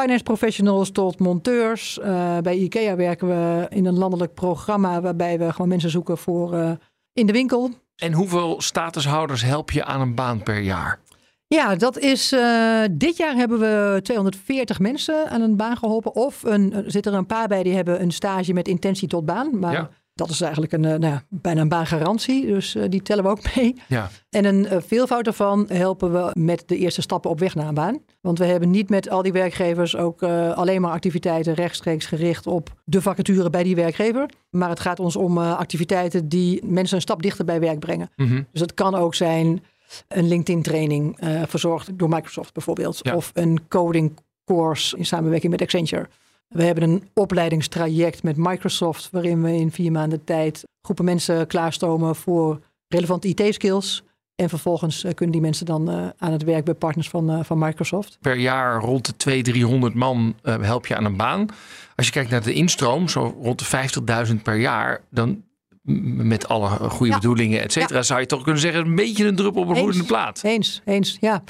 finance 0.00 0.22
professionals 0.22 0.90
tot 0.90 1.18
monteurs. 1.18 1.98
Eh, 1.98 2.38
bij 2.38 2.56
IKEA 2.56 2.96
werken 2.96 3.28
we 3.28 3.66
in 3.68 3.86
een 3.86 3.98
landelijk 3.98 4.34
programma 4.34 5.00
waarbij 5.00 5.38
we 5.38 5.52
gewoon 5.52 5.68
mensen 5.68 5.90
zoeken 5.90 6.18
voor 6.18 6.54
eh, 6.54 6.70
in 7.12 7.26
de 7.26 7.32
winkel. 7.32 7.70
En 7.96 8.12
hoeveel 8.12 8.60
statushouders 8.60 9.42
help 9.42 9.70
je 9.70 9.84
aan 9.84 10.00
een 10.00 10.14
baan 10.14 10.42
per 10.42 10.58
jaar? 10.60 11.00
Ja, 11.46 11.74
dat 11.76 11.98
is. 11.98 12.32
eh, 12.32 12.82
dit 12.90 13.16
jaar 13.16 13.34
hebben 13.34 13.58
we 13.58 14.00
240 14.02 14.78
mensen 14.78 15.30
aan 15.30 15.40
een 15.40 15.56
baan 15.56 15.76
geholpen. 15.76 16.14
Of 16.14 16.42
een, 16.42 16.72
er 16.72 16.90
zitten 16.90 17.12
er 17.12 17.18
een 17.18 17.26
paar 17.26 17.48
bij 17.48 17.62
die 17.62 17.74
hebben 17.74 18.02
een 18.02 18.10
stage 18.10 18.52
met 18.52 18.68
intentie 18.68 19.08
tot 19.08 19.24
baan. 19.26 19.58
Maar 19.58 19.72
Ja. 19.72 19.90
Dat 20.14 20.30
is 20.30 20.40
eigenlijk 20.40 20.72
een, 20.72 20.84
eh, 20.84 20.90
nou 20.90 21.12
ja, 21.12 21.22
bijna 21.28 21.60
een 21.60 21.68
baangarantie. 21.68 22.46
Dus 22.46 22.74
eh, 22.74 22.84
die 22.88 23.02
tellen 23.02 23.24
we 23.24 23.30
ook 23.30 23.54
mee. 23.54 23.76
Ja. 23.88 24.10
En 24.30 24.44
een 24.44 24.66
eh, 24.66 24.78
veelvoud 24.86 25.24
daarvan 25.24 25.66
helpen 25.68 26.12
we 26.12 26.30
met 26.32 26.62
de 26.66 26.76
eerste 26.76 27.00
stappen 27.00 27.30
op 27.30 27.38
weg 27.38 27.54
naar 27.54 27.68
een 27.68 27.74
baan. 27.74 27.98
Want 28.20 28.38
we 28.38 28.44
hebben 28.44 28.70
niet 28.70 28.88
met 28.88 29.10
al 29.10 29.22
die 29.22 29.32
werkgevers 29.32 29.96
ook 29.96 30.22
alleen 30.22 30.80
maar 30.80 30.92
activiteiten 30.92 31.54
rechtstreeks 31.54 32.06
gericht 32.06 32.46
op 32.46 32.80
de 32.84 33.02
vacature 33.02 33.50
bij 33.50 33.62
die 33.62 33.76
werkgever. 33.76 34.30
Maar 34.50 34.68
het 34.68 34.80
gaat 34.80 35.00
ons 35.00 35.16
om 35.16 35.38
activiteiten 35.38 36.28
die 36.28 36.64
mensen 36.64 36.96
een 36.96 37.02
stap 37.02 37.22
dichter 37.22 37.44
bij 37.44 37.60
werk 37.60 37.78
brengen. 37.78 38.10
Mhm. 38.16 38.42
Dus 38.52 38.60
het 38.60 38.74
kan 38.74 38.94
ook 38.94 39.14
zijn 39.14 39.62
een 40.08 40.28
LinkedIn-training 40.28 41.18
eh, 41.18 41.42
verzorgd 41.46 41.98
door 41.98 42.08
Microsoft 42.08 42.52
bijvoorbeeld. 42.52 42.98
Ja. 43.02 43.14
Of 43.14 43.30
een 43.34 43.68
coding 43.68 44.18
course 44.44 44.96
in 44.96 45.06
samenwerking 45.06 45.52
met 45.52 45.62
Accenture. 45.62 46.08
We 46.52 46.64
hebben 46.64 46.84
een 46.90 47.08
opleidingstraject 47.14 48.22
met 48.22 48.36
Microsoft 48.36 49.08
waarin 49.10 49.42
we 49.42 49.52
in 49.52 49.70
vier 49.70 49.92
maanden 49.92 50.24
tijd 50.24 50.64
groepen 50.82 51.04
mensen 51.04 51.46
klaarstomen 51.46 52.16
voor 52.16 52.60
relevante 52.88 53.28
IT-skills. 53.28 54.02
En 54.34 54.48
vervolgens 54.48 55.04
eh, 55.04 55.14
kunnen 55.14 55.34
die 55.34 55.44
mensen 55.44 55.66
dan 55.66 55.90
eh, 55.90 56.06
aan 56.16 56.32
het 56.32 56.42
werk 56.42 56.64
bij 56.64 56.74
partners 56.74 57.08
van, 57.08 57.30
eh, 57.30 57.44
van 57.44 57.58
Microsoft. 57.58 58.18
Per 58.20 58.36
jaar 58.36 58.80
rond 58.80 59.06
de 59.06 59.16
200, 59.16 59.54
300 59.56 59.94
man 59.94 60.34
help 60.42 60.86
je 60.86 60.96
aan 60.96 61.04
een 61.04 61.16
baan. 61.16 61.46
Als 61.96 62.06
je 62.06 62.12
kijkt 62.12 62.30
naar 62.30 62.42
de 62.42 62.52
instroom, 62.52 63.08
zo 63.08 63.36
rond 63.40 63.58
de 63.58 63.64
50.000 63.64 64.42
per 64.42 64.56
jaar, 64.56 65.00
dan 65.10 65.42
met 65.82 66.48
alle 66.48 66.68
goede 66.68 67.12
Ja. 67.12 67.18
bedoelingen, 67.18 67.62
et 67.62 67.72
cetera, 67.72 68.02
zou 68.02 68.20
je 68.20 68.26
toch 68.26 68.42
kunnen 68.42 68.60
zeggen 68.60 68.86
een 68.86 68.94
beetje 68.94 69.26
een 69.26 69.36
druppel 69.36 69.62
op 69.62 69.68
een 69.68 69.76
gloeiende 69.76 70.04
plaat. 70.04 70.40
Eens, 70.42 70.80
eens, 70.84 71.16
ja. 71.20 71.42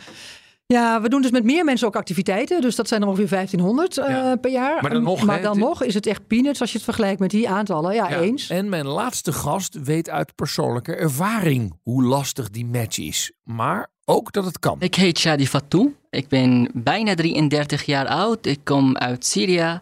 Ja, 0.72 1.00
we 1.00 1.08
doen 1.08 1.22
dus 1.22 1.30
met 1.30 1.44
meer 1.44 1.64
mensen 1.64 1.86
ook 1.86 1.96
activiteiten. 1.96 2.60
Dus 2.60 2.76
dat 2.76 2.88
zijn 2.88 3.02
er 3.02 3.08
ongeveer 3.08 3.28
1500 3.28 3.98
eh, 3.98 4.32
per 4.40 4.50
jaar. 4.50 4.82
Maar 4.82 4.90
dan 4.90 5.02
nog, 5.02 5.24
maar 5.24 5.36
hè, 5.36 5.42
dan 5.42 5.50
het- 5.56 5.60
nog 5.68 5.82
is 5.82 5.94
het 5.94 6.06
echt 6.06 6.26
peanuts 6.26 6.60
als 6.60 6.70
je 6.70 6.76
het 6.76 6.84
vergelijkt 6.84 7.20
met 7.20 7.30
die 7.30 7.48
aantallen. 7.48 7.94
Ja, 7.94 8.08
Ja. 8.08 8.20
eens. 8.20 8.50
En 8.50 8.68
mijn 8.68 8.86
laatste 8.86 9.32
gast 9.32 9.78
weet 9.82 10.10
uit 10.10 10.34
persoonlijke 10.34 10.94
ervaring 10.94 11.72
hoe 11.82 12.02
lastig 12.04 12.50
die 12.50 12.66
match 12.66 12.98
is. 12.98 13.32
Maar 13.44 13.90
ook 14.04 14.32
dat 14.32 14.44
het 14.44 14.58
kan. 14.58 14.76
Ik 14.80 14.94
heet 14.94 15.18
Shadi 15.18 15.46
Fatou. 15.46 15.94
Ik 16.10 16.28
ben 16.28 16.70
bijna 16.74 17.14
33 17.14 17.82
jaar 17.84 18.06
oud. 18.06 18.46
Ik 18.46 18.60
kom 18.64 18.96
uit 18.96 19.26
Syrië. 19.26 19.80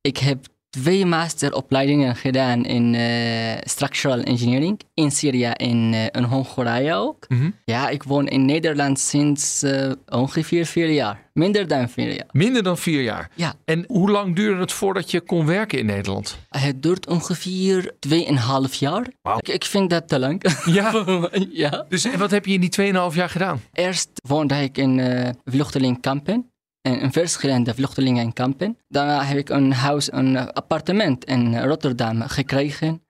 Ik 0.00 0.16
heb 0.18 0.46
twee 0.70 1.06
masteropleidingen 1.06 2.16
gedaan 2.16 2.64
in 2.64 2.94
eh, 2.94 3.58
structural 3.60 4.20
engineering 4.20 4.80
in 4.94 5.10
Syrië 5.10 5.44
en 5.46 5.92
eh, 5.92 6.04
in 6.20 6.22
Hongarije 6.22 6.94
ook. 6.94 7.28
Mhm. 7.28 7.50
Ja, 7.64 7.88
ik 7.88 8.02
woon 8.02 8.28
in 8.28 8.44
Nederland 8.44 9.00
sinds 9.00 9.62
eh, 9.62 9.90
ongeveer 10.08 10.66
vier 10.66 10.90
jaar. 10.90 11.28
Minder 11.32 11.68
dan 11.68 11.88
vier 11.88 12.12
jaar. 12.12 12.26
Minder 12.30 12.62
dan 12.62 12.78
vier 12.78 13.02
jaar. 13.02 13.30
Ja. 13.34 13.54
En 13.64 13.84
hoe 13.86 14.10
lang 14.10 14.36
duurde 14.36 14.60
het 14.60 14.72
voordat 14.72 15.10
je 15.10 15.20
kon 15.20 15.46
werken 15.46 15.78
in 15.78 15.86
Nederland? 15.86 16.38
Het 16.48 16.82
duurt 16.82 17.06
ongeveer 17.06 17.94
2,5 18.08 18.78
jaar. 18.78 19.06
Wauw. 19.22 19.38
Ik, 19.38 19.48
ik 19.48 19.64
vind 19.64 19.90
dat 19.90 20.08
te 20.08 20.18
lang. 20.18 20.42
Ja. 20.64 21.04
ja. 21.50 21.84
Dus 21.88 22.04
en 22.04 22.18
wat 22.18 22.30
heb 22.30 22.46
je 22.46 22.52
in 22.52 22.60
die 22.60 22.92
2,5 23.10 23.16
jaar 23.16 23.30
gedaan? 23.30 23.60
Eerst 23.72 24.08
woonde 24.28 24.54
ik 24.54 24.78
in 24.78 25.00
vluchtelingenkampen. 25.44 26.49
In 26.82 27.00
in 27.00 27.12
verschillende 27.12 27.74
vluchtelingenkampen. 27.74 28.78
Daarna 28.88 29.22
heb 29.24 29.38
ik 29.38 29.48
een 29.48 29.72
huis, 29.72 30.12
een 30.12 30.52
appartement 30.52 31.24
in 31.24 31.58
Rotterdam 31.62 32.20
gekregen. 32.20 33.02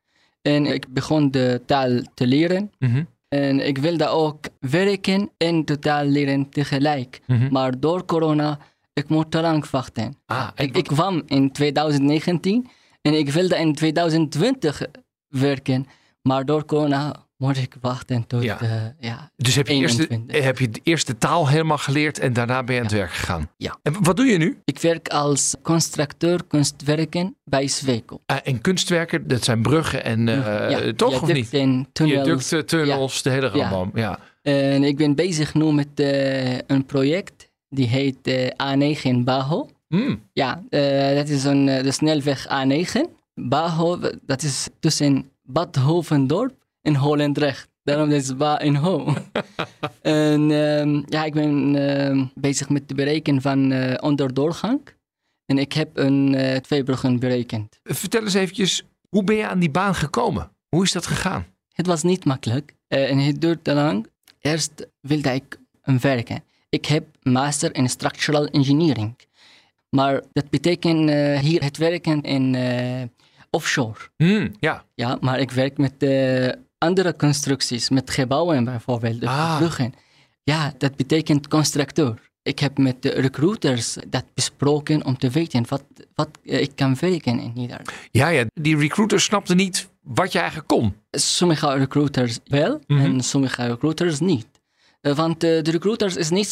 En 0.42 0.66
ik 0.66 0.92
begon 0.92 1.30
de 1.30 1.62
taal 1.66 2.02
te 2.14 2.26
leren. 2.26 2.70
Mhm. 2.78 3.04
En 3.28 3.66
ik 3.66 3.78
wilde 3.78 4.06
ook 4.06 4.48
werken 4.60 5.30
en 5.36 5.64
de 5.64 5.78
taal 5.78 6.04
leren 6.04 6.48
tegelijk. 6.48 7.20
Mhm. 7.26 7.52
Maar 7.52 7.80
door 7.80 8.04
corona, 8.04 8.58
ik 8.92 9.08
moet 9.08 9.30
te 9.30 9.40
lang 9.40 9.70
wachten. 9.70 10.16
Ah, 10.26 10.48
ik 10.54 10.84
kwam 10.84 11.22
in 11.26 11.52
2019 11.52 12.68
en 13.02 13.14
ik 13.18 13.30
wilde 13.30 13.56
in 13.56 13.74
2020 13.74 14.82
werken. 15.28 15.86
Maar 16.22 16.44
door 16.44 16.64
corona 16.64 17.26
moet 17.40 17.56
ik 17.56 17.76
wachten 17.80 18.26
tot 18.26 18.42
Ja. 18.42 18.58
ja. 18.60 18.94
ja, 19.00 19.30
Dus 19.36 19.54
heb 19.54 19.66
je, 19.66 19.74
eerst 19.74 19.96
de, 19.96 20.08
21. 20.08 20.44
heb 20.44 20.58
je 20.58 20.68
de 20.68 20.80
eerste 20.82 21.18
taal 21.18 21.48
helemaal 21.48 21.78
geleerd 21.78 22.18
en 22.18 22.32
daarna 22.32 22.62
ben 22.62 22.74
je 22.74 22.80
aan 22.80 22.86
het 22.86 22.96
werk 22.96 23.10
gegaan? 23.10 23.50
Ja. 23.56 23.78
En 23.82 24.02
wat 24.02 24.16
doe 24.16 24.26
je 24.26 24.38
nu? 24.38 24.60
Ik 24.64 24.78
werk 24.78 25.08
als 25.08 25.54
constructeur 25.62 26.40
kunstwerken 26.48 27.36
bij 27.44 27.66
Sweco. 27.66 28.20
Ah, 28.26 28.38
en 28.42 28.60
kunstwerken, 28.60 29.28
dat 29.28 29.44
zijn 29.44 29.62
bruggen 29.62 30.04
en 30.04 30.28
eh, 30.28 30.70
ja, 30.70 30.92
toch 30.92 31.22
of 31.22 31.32
niet? 31.32 31.48
viaducten, 31.48 31.88
tunnels. 31.92 32.24
Viaducten, 32.24 32.66
tunnels, 32.66 33.22
de 33.22 33.30
hele 33.30 33.48
ramboom. 33.48 33.90
Ja. 33.94 34.18
En 34.42 34.82
ik 34.84 34.96
ben 34.96 35.14
bezig 35.14 35.54
nu 35.54 35.72
met 35.72 35.88
eh, 35.94 36.54
een 36.66 36.86
project 36.86 37.48
die 37.70 37.86
heet 37.86 38.26
eh, 38.26 38.96
A9 39.16 39.24
Baho. 39.24 39.68
Hmm. 39.88 40.22
Ja, 40.32 40.62
eh, 40.68 41.14
dat 41.14 41.28
is 41.28 41.44
een, 41.44 41.68
eh, 41.68 41.82
de 41.82 41.92
snelweg 41.92 42.46
A9. 42.46 43.00
Baho, 43.34 44.00
dat 44.26 44.42
is 44.42 44.68
tussen 44.80 45.30
Bad 45.42 45.76
Hovendorp 45.76 46.54
en 46.82 46.96
Holendrecht. 46.96 47.70
Daarom 47.82 48.10
is 48.10 48.28
het 48.28 48.38
Ba 48.38 48.58
en 48.58 48.74
Ho. 48.74 49.14
en 50.02 50.50
ehm, 50.50 51.02
ja, 51.06 51.24
ik 51.24 51.32
ben 51.32 51.74
ehm, 51.76 52.24
bezig 52.34 52.68
met 52.68 52.82
het 52.86 52.96
berekenen 52.96 53.42
van 53.42 53.72
eh, 53.72 53.94
onderdoorgang. 54.00 54.80
En 55.46 55.58
ik 55.58 55.72
heb 55.72 55.96
een 55.96 56.34
eh, 56.34 56.56
twee 56.56 56.82
bruggen 56.82 57.18
berekend. 57.18 57.80
Vertel 57.82 58.22
eens 58.22 58.34
eventjes, 58.34 58.82
hoe 59.08 59.24
ben 59.24 59.36
je 59.36 59.48
aan 59.48 59.58
die 59.58 59.70
baan 59.70 59.94
gekomen? 59.94 60.50
Hoe 60.68 60.84
is 60.84 60.92
dat 60.92 61.06
gegaan? 61.06 61.46
Het 61.72 61.86
was 61.86 62.02
niet 62.02 62.24
makkelijk 62.24 62.74
eh, 62.86 63.10
en 63.10 63.18
het 63.18 63.40
duurde 63.40 63.74
lang. 63.74 64.06
Eerst 64.40 64.86
wilde 65.00 65.34
ik 65.34 65.58
werken. 65.82 66.44
Ik 66.68 66.86
heb 66.86 67.04
master 67.22 67.74
in 67.74 67.88
structural 67.88 68.46
engineering. 68.46 69.18
Maar 69.88 70.22
dat 70.32 70.50
betekent 70.50 71.10
hier 71.40 71.62
het 71.62 71.76
werken 71.76 72.22
in 72.22 72.56
offshore. 73.50 73.98
Hmm, 74.16 74.54
ja. 74.60 74.84
Ja, 74.94 75.18
maar 75.20 75.40
ik 75.40 75.50
werk 75.50 75.78
met 75.78 75.98
andere 76.84 77.16
constructies, 77.16 77.88
met 77.88 78.10
gebouwen 78.10 78.64
bijvoorbeeld, 78.64 79.24
Ah. 79.24 79.56
bruggen. 79.56 79.94
Ja, 80.42 80.72
dat 80.78 80.96
betekent 80.96 81.48
constructeur. 81.48 82.28
Ik 82.42 82.58
heb 82.58 82.78
met 82.78 83.02
de 83.02 83.08
recruiters 83.10 83.96
dat 84.08 84.24
besproken 84.34 85.04
om 85.04 85.18
te 85.18 85.30
weten 85.30 85.64
wat, 85.68 85.84
wat 86.14 86.28
eh, 86.44 86.60
ik 86.60 86.70
kan 86.74 86.96
werken 87.00 87.40
in 87.40 87.52
Nederland. 87.54 87.90
ja, 88.10 88.28
ja, 88.28 88.44
die 88.54 88.76
recruiter 88.76 89.20
snapte 89.20 89.54
niet 89.54 89.88
wat 90.02 90.32
je 90.32 90.38
eigenlijk 90.38 90.68
kon. 90.68 90.94
Sommige 91.10 91.74
recruiters 91.74 92.38
wel 92.44 92.80
Mhm. 92.86 93.04
en 93.04 93.20
sommige 93.20 93.66
recruiters 93.66 94.20
niet. 94.20 94.46
Eh, 95.00 95.12
Want 95.14 95.44
eh, 95.44 95.62
de 95.62 95.70
recruiters 95.70 96.16
is 96.16 96.30
niet 96.30 96.48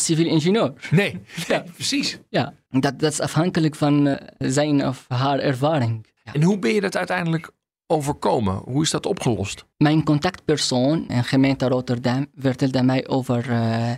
civiel 0.00 0.26
ingenieur. 0.26 0.72
Nee, 0.90 1.20
Ja. 1.48 1.64
precies. 1.74 2.18
Ja, 2.28 2.54
dat, 2.70 2.98
dat 2.98 3.12
is 3.12 3.20
afhankelijk 3.20 3.74
van 3.74 4.18
zijn 4.38 4.86
of 4.86 5.04
haar 5.08 5.38
ervaring. 5.38 6.06
Ja. 6.24 6.32
En 6.32 6.42
hoe 6.42 6.58
ben 6.58 6.74
je 6.74 6.80
dat 6.80 6.96
uiteindelijk 6.96 7.50
overkomen? 7.86 8.54
Hoe 8.54 8.82
is 8.82 8.90
dat 8.90 9.06
opgelost? 9.06 9.64
Mijn 9.76 10.04
contactpersoon 10.04 11.08
in 11.08 11.24
gemeente 11.24 11.68
Rotterdam 11.68 12.26
vertelde 12.36 12.82
mij 12.82 13.08
over 13.08 13.50
eh, 13.50 13.92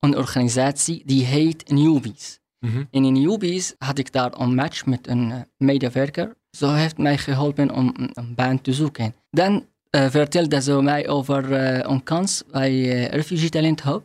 een 0.00 0.16
organisatie 0.16 1.02
die 1.04 1.24
heet 1.24 1.70
Newbies. 1.70 2.40
Mhm. 2.58 2.84
En 2.90 3.04
in 3.04 3.12
Newbies 3.12 3.74
had 3.78 3.98
ik 3.98 4.12
daar 4.12 4.40
een 4.40 4.54
match 4.54 4.86
met 4.86 5.08
een 5.08 5.30
eh, 5.30 5.40
medewerker. 5.56 6.36
Zo 6.50 6.72
heeft 6.72 6.98
mij 6.98 7.18
geholpen 7.18 7.70
om 7.70 7.94
een, 7.96 8.34
baan 8.34 8.60
te 8.60 8.72
zoeken. 8.72 9.14
Dan 9.30 9.66
eh, 9.90 10.10
vertelde 10.10 10.62
ze 10.62 10.82
mij 10.82 11.08
over 11.08 11.52
een 11.90 12.02
kans 12.02 12.42
bij 12.50 13.06
Refugee 13.06 13.48
Talent 13.48 13.82
Hub. 13.82 14.02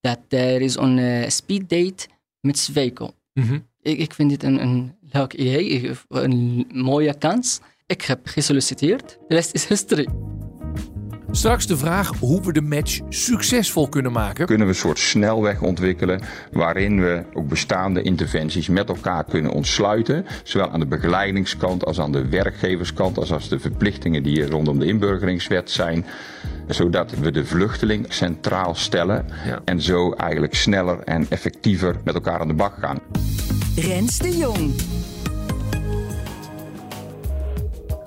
Dat 0.00 0.18
er 0.28 0.60
is 0.60 0.76
een 0.76 1.30
speed 1.32 1.68
date 1.68 2.06
met 2.40 2.58
Sweco. 2.58 3.10
Mhm. 3.32 3.58
Ik, 3.80 3.98
ik 3.98 4.14
vind 4.14 4.30
dit 4.30 4.42
een, 4.42 4.62
een 4.62 4.94
leuk 5.00 5.32
idee, 5.32 5.90
een 6.08 6.66
mooie 6.72 7.18
kans. 7.18 7.60
Ik 7.86 8.02
heb 8.02 8.20
gesolliciteerd. 8.24 9.18
De 9.28 9.34
rest 9.34 9.54
is 9.54 9.66
history. 9.66 10.08
Straks 11.30 11.66
de 11.66 11.76
vraag 11.76 12.18
hoe 12.18 12.42
we 12.42 12.52
de 12.52 12.60
match 12.60 13.00
succesvol 13.08 13.88
kunnen 13.88 14.12
maken. 14.12 14.46
Kunnen 14.46 14.66
we 14.66 14.72
een 14.72 14.78
soort 14.78 14.98
snelweg 14.98 15.60
ontwikkelen 15.62 16.20
waarin 16.52 17.00
we 17.00 17.22
ook 17.32 17.48
bestaande 17.48 18.02
interventies 18.02 18.68
met 18.68 18.88
elkaar 18.88 19.24
kunnen 19.24 19.52
ontsluiten. 19.52 20.26
Zowel 20.42 20.70
aan 20.70 20.80
de 20.80 20.86
begeleidingskant 20.86 21.84
als 21.84 22.00
aan 22.00 22.12
de 22.12 22.28
werkgeverskant, 22.28 23.18
als 23.18 23.32
als 23.32 23.48
de 23.48 23.58
verplichtingen 23.58 24.22
die 24.22 24.42
er 24.42 24.50
rondom 24.50 24.78
de 24.78 24.86
inburgeringswet 24.86 25.70
zijn. 25.70 26.06
Zodat 26.68 27.10
we 27.10 27.30
de 27.30 27.44
vluchteling 27.46 28.06
centraal 28.12 28.74
stellen 28.74 29.26
Ja. 29.46 29.60
en 29.64 29.80
zo 29.80 30.12
eigenlijk 30.12 30.54
sneller 30.54 30.98
en 30.98 31.26
effectiever 31.28 31.96
met 32.04 32.14
elkaar 32.14 32.40
aan 32.40 32.48
de 32.48 32.54
bak 32.54 32.74
gaan. 32.80 32.98
Rens 33.76 34.18
de 34.18 34.36
Jong. 34.36 34.74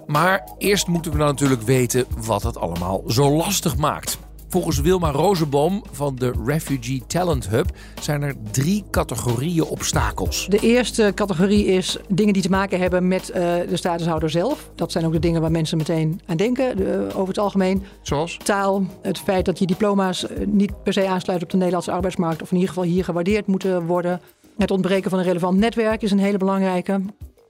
Maar 0.08 0.44
eerst 0.58 0.88
moeten 0.88 1.12
we 1.12 1.18
natuurlijk 1.18 1.62
weten 1.62 2.06
wat 2.26 2.44
het 2.44 2.58
allemaal 2.58 3.04
zo 3.08 3.30
lastig 3.36 3.78
maakt. 3.78 4.18
Volgens 4.50 4.80
Wilma 4.82 5.12
Rozenboom 5.12 5.84
van 5.92 6.16
de 6.16 6.34
Refugee 6.46 7.04
Talent 7.08 7.50
Hub 7.50 7.70
zijn 8.02 8.22
er 8.22 8.36
drie 8.52 8.84
categorieën 8.92 9.64
obstakels. 9.64 10.46
De 10.50 10.60
eerste 10.60 11.12
categorie 11.16 11.66
is 11.66 11.98
dingen 12.10 12.34
die 12.34 12.42
te 12.42 12.50
maken 12.50 12.80
hebben 12.80 13.08
met 13.08 13.30
eh, 13.30 13.42
de 13.70 13.78
statushouder 13.78 14.30
zelf. 14.30 14.70
Dat 14.76 14.92
zijn 14.92 15.06
ook 15.06 15.12
de 15.12 15.20
dingen 15.20 15.42
waar 15.42 15.52
mensen 15.52 15.78
meteen 15.78 16.22
aan 16.26 16.38
denken, 16.38 16.78
de- 16.78 17.08
over 17.14 17.28
het 17.28 17.40
algemeen. 17.40 17.84
Zoals? 18.02 18.38
Taal, 18.44 18.84
het 19.02 19.20
feit 19.20 19.46
dat 19.46 19.60
je 19.60 19.66
diploma's 19.66 20.28
eh, 20.28 20.46
niet 20.46 20.84
per 20.84 20.94
se 20.94 21.08
aansluit 21.08 21.44
op 21.44 21.50
de 21.50 21.58
Nederlandse 21.58 21.92
arbeidsmarkt... 21.92 22.42
of 22.42 22.50
in 22.52 22.58
ieder 22.58 22.74
geval 22.74 22.90
hier 22.90 23.04
gewaardeerd 23.04 23.48
moeten 23.48 23.86
worden. 23.86 24.22
Het 24.58 24.72
ontbreken 24.72 25.10
van 25.10 25.20
een 25.20 25.26
relevant 25.26 25.58
netwerk 25.58 26.02
is 26.02 26.12
een 26.12 26.20
hele 26.20 26.38
belangrijke. 26.38 27.02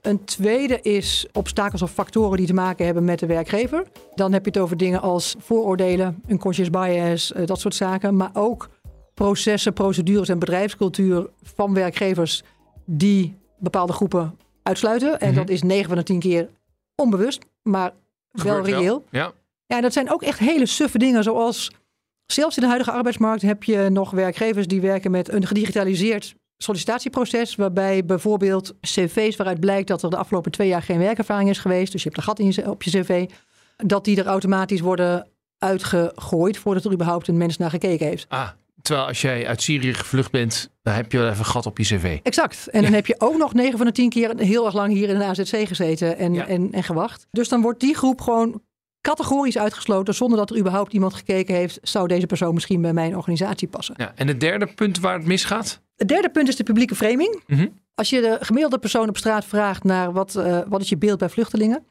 Een 0.08 0.24
tweede 0.24 0.80
is 0.80 1.26
obstakels 1.32 1.82
of 1.82 1.90
factoren 1.90 2.36
die 2.36 2.46
te 2.46 2.54
maken 2.54 2.84
hebben 2.84 3.04
met 3.04 3.18
de 3.18 3.26
werkgever. 3.26 3.86
Dan 4.14 4.32
heb 4.32 4.44
je 4.44 4.50
het 4.50 4.60
over 4.60 4.76
dingen 4.76 5.00
als 5.00 5.34
vooroordelen, 5.38 6.22
unconscious 6.28 6.70
bias, 6.70 7.32
eh, 7.32 7.46
dat 7.46 7.60
soort 7.60 7.74
zaken. 7.74 8.16
Maar 8.16 8.30
ook 8.32 8.68
processen, 9.14 9.72
procedures 9.72 10.28
en 10.28 10.38
bedrijfscultuur 10.38 11.26
van 11.42 11.74
werkgevers 11.74 12.42
die 12.84 13.36
bepaalde 13.58 13.92
groepen 13.92 14.38
uitsluiten. 14.62 15.20
En 15.20 15.28
Mhm. 15.28 15.36
dat 15.36 15.48
is 15.48 15.62
9 15.62 15.88
van 15.88 15.96
de 15.96 16.02
10 16.02 16.18
keer 16.18 16.48
onbewust, 16.94 17.44
maar 17.62 17.92
wel 18.30 18.64
reëel. 18.64 19.04
Ja. 19.10 19.32
Ja, 19.66 19.76
en 19.76 19.82
dat 19.82 19.92
zijn 19.92 20.12
ook 20.12 20.22
echt 20.22 20.38
hele 20.38 20.66
suffe 20.66 20.98
dingen, 20.98 21.22
zoals 21.22 21.70
zelfs 22.26 22.56
in 22.56 22.62
de 22.62 22.68
huidige 22.68 22.92
arbeidsmarkt 22.92 23.42
heb 23.42 23.64
je 23.64 23.88
nog 23.90 24.10
werkgevers 24.10 24.66
die 24.66 24.80
werken 24.80 25.10
met 25.10 25.32
een 25.32 25.46
gedigitaliseerd 25.46 26.34
sollicitatieproces, 26.58 27.54
waarbij 27.54 28.04
bijvoorbeeld 28.04 28.74
cv's 28.80 29.36
waaruit 29.36 29.60
blijkt 29.60 29.88
dat 29.88 30.02
er 30.02 30.10
de 30.10 30.16
afgelopen 30.16 30.50
twee 30.50 30.68
jaar 30.68 30.82
geen 30.82 30.98
werkervaring 30.98 31.50
is 31.50 31.58
geweest, 31.58 31.92
dus 31.92 32.02
je 32.02 32.08
hebt 32.08 32.20
een 32.20 32.26
gat 32.26 32.38
in 32.38 32.52
je, 32.54 32.70
op 32.70 32.82
je 32.82 32.90
cv, 32.90 33.26
dat 33.76 34.04
die 34.04 34.18
er 34.18 34.26
automatisch 34.26 34.80
worden 34.80 35.28
uitgegooid 35.58 36.58
voordat 36.58 36.84
er 36.84 36.92
überhaupt 36.92 37.28
een 37.28 37.36
mens 37.36 37.56
naar 37.56 37.70
gekeken 37.70 38.06
heeft. 38.06 38.26
Ah, 38.28 38.48
terwijl 38.82 39.06
als 39.06 39.20
jij 39.20 39.46
uit 39.46 39.62
Syrië 39.62 39.94
gevlucht 39.94 40.30
bent, 40.30 40.70
dan 40.82 40.94
heb 40.94 41.12
je 41.12 41.18
wel 41.18 41.26
even 41.26 41.38
een 41.38 41.44
gat 41.44 41.66
op 41.66 41.78
je 41.78 41.84
cv. 41.84 42.18
Exact. 42.22 42.68
En 42.68 42.82
dan 42.82 42.92
heb 42.92 43.06
je 43.06 43.14
ook 43.18 43.36
nog 43.36 43.54
9 43.54 43.76
van 43.76 43.86
de 43.86 43.92
10 43.92 44.08
keer 44.08 44.32
heel 44.36 44.64
erg 44.64 44.74
lang 44.74 44.92
hier 44.92 45.08
in 45.08 45.14
een 45.16 45.22
AZC 45.22 45.66
gezeten 45.68 46.18
en, 46.18 46.34
Ja. 46.34 46.46
en, 46.46 46.72
en 46.72 46.82
gewacht. 46.82 47.26
Dus 47.30 47.48
dan 47.48 47.60
wordt 47.60 47.80
die 47.80 47.94
groep 47.94 48.20
gewoon 48.20 48.62
categorisch 49.00 49.58
uitgesloten 49.58 50.14
zonder 50.14 50.38
dat 50.38 50.50
er 50.50 50.58
überhaupt 50.58 50.92
iemand 50.92 51.14
gekeken 51.14 51.54
heeft, 51.54 51.78
zou 51.82 52.08
deze 52.08 52.26
persoon 52.26 52.54
misschien 52.54 52.80
bij 52.82 52.92
mijn 52.92 53.16
organisatie 53.16 53.68
passen. 53.68 53.94
Ja. 53.98 54.12
En 54.14 54.28
het 54.28 54.40
derde 54.40 54.66
punt 54.66 55.00
waar 55.00 55.14
het 55.14 55.26
misgaat? 55.26 55.80
Het 55.98 56.08
derde 56.08 56.30
punt 56.30 56.48
is 56.48 56.56
de 56.56 56.62
publieke 56.62 56.94
framing. 56.94 57.42
Mhm. 57.46 57.68
Als 57.94 58.10
je 58.10 58.20
de 58.20 58.36
gemiddelde 58.40 58.78
persoon 58.78 59.08
op 59.08 59.16
straat 59.16 59.44
vraagt 59.44 59.84
naar 59.84 60.12
wat, 60.12 60.36
eh, 60.36 60.60
wat 60.68 60.80
is 60.80 60.88
je 60.88 60.96
beeld 60.96 61.18
bij 61.18 61.28
vluchtelingen, 61.28 61.86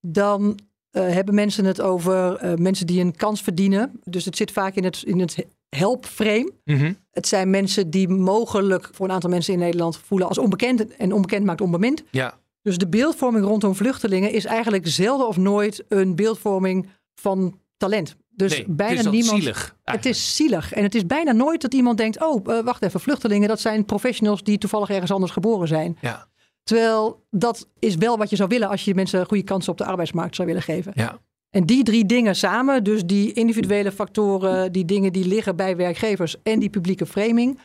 dan 0.00 0.58
eh, 0.90 1.08
hebben 1.08 1.34
mensen 1.34 1.64
het 1.64 1.80
over 1.80 2.36
eh, 2.36 2.54
mensen 2.54 2.86
die 2.86 3.00
een 3.00 3.16
kans 3.16 3.42
verdienen. 3.42 4.00
Dus 4.04 4.24
het 4.24 4.36
zit 4.36 4.50
vaak 4.50 4.74
in 4.74 4.84
het, 4.84 5.02
in 5.02 5.20
het 5.20 5.46
helpframe. 5.68 6.52
Mhm. 6.64 6.92
Het 7.10 7.26
zijn 7.26 7.50
mensen 7.50 7.90
die 7.90 8.08
mogelijk 8.08 8.88
voor 8.92 9.06
een 9.06 9.12
aantal 9.12 9.30
mensen 9.30 9.52
in 9.52 9.58
Nederland 9.58 9.98
voelen 9.98 10.28
als 10.28 10.38
onbekend 10.38 10.96
en 10.96 11.12
onbekend 11.12 11.44
maakt 11.44 11.60
onbemind. 11.60 12.02
Ja. 12.10 12.38
Dus 12.62 12.78
de 12.78 12.88
beeldvorming 12.88 13.44
rondom 13.44 13.74
vluchtelingen 13.74 14.32
is 14.32 14.44
eigenlijk 14.44 14.86
zelden 14.86 15.28
of 15.28 15.36
nooit 15.36 15.84
een 15.88 16.14
beeldvorming 16.14 16.88
van 17.14 17.58
talent. 17.76 18.16
Dus 18.36 18.52
nee, 18.52 18.64
bijna 18.68 18.96
het 18.96 19.04
is 19.04 19.10
niemand. 19.10 19.42
zielig. 19.42 19.76
Het 19.84 20.06
is 20.06 20.36
zielig. 20.36 20.72
En 20.72 20.82
het 20.82 20.94
is 20.94 21.06
bijna 21.06 21.32
nooit 21.32 21.60
dat 21.60 21.74
iemand 21.74 21.98
denkt: 21.98 22.22
oh, 22.22 22.56
eh, 22.56 22.64
wacht 22.64 22.82
even, 22.82 23.00
vluchtelingen, 23.00 23.48
dat 23.48 23.60
zijn 23.60 23.84
professionals 23.84 24.42
die 24.42 24.58
toevallig 24.58 24.90
ergens 24.90 25.10
anders 25.10 25.32
geboren 25.32 25.68
zijn. 25.68 25.98
Ja. 26.00 26.28
Terwijl 26.62 27.26
dat 27.30 27.68
is 27.78 27.94
wel 27.94 28.18
wat 28.18 28.30
je 28.30 28.36
zou 28.36 28.48
willen 28.48 28.68
als 28.68 28.84
je 28.84 28.94
mensen 28.94 29.26
goede 29.26 29.42
kansen 29.42 29.72
op 29.72 29.78
de 29.78 29.84
arbeidsmarkt 29.84 30.34
zou 30.34 30.48
willen 30.48 30.62
geven. 30.62 30.92
Ja. 30.94 31.18
En 31.50 31.64
die 31.64 31.84
drie 31.84 32.06
dingen 32.06 32.36
samen, 32.36 32.84
dus 32.84 33.04
die 33.04 33.32
individuele 33.32 33.92
factoren, 33.92 34.72
die 34.72 34.84
dingen 34.84 35.12
die 35.12 35.26
liggen 35.26 35.56
bij 35.56 35.76
werkgevers 35.76 36.42
en 36.42 36.58
die 36.58 36.70
publieke 36.70 37.06
framing, 37.06 37.60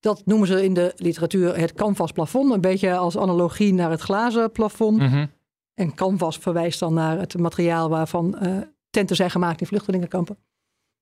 dat 0.00 0.22
noemen 0.24 0.48
ze 0.48 0.64
in 0.64 0.74
de 0.74 0.92
literatuur 0.96 1.58
het 1.58 1.72
canvasplafond. 1.72 2.52
Een 2.52 2.60
beetje 2.60 2.96
als 2.96 3.16
analogie 3.18 3.74
naar 3.74 3.90
het 3.90 4.00
glazen 4.00 4.52
plafond. 4.52 4.98
Mhm. 4.98 5.26
En 5.74 5.94
canvas 5.94 6.36
verwijst 6.36 6.78
dan 6.78 6.94
naar 6.94 7.18
het 7.18 7.38
materiaal 7.38 7.88
waarvan 7.88 8.38
eh, 8.38 8.56
tenten 8.96 9.16
zijn 9.16 9.30
gemaakt 9.30 9.60
in 9.60 9.66
vluchtelingenkampen. 9.66 10.38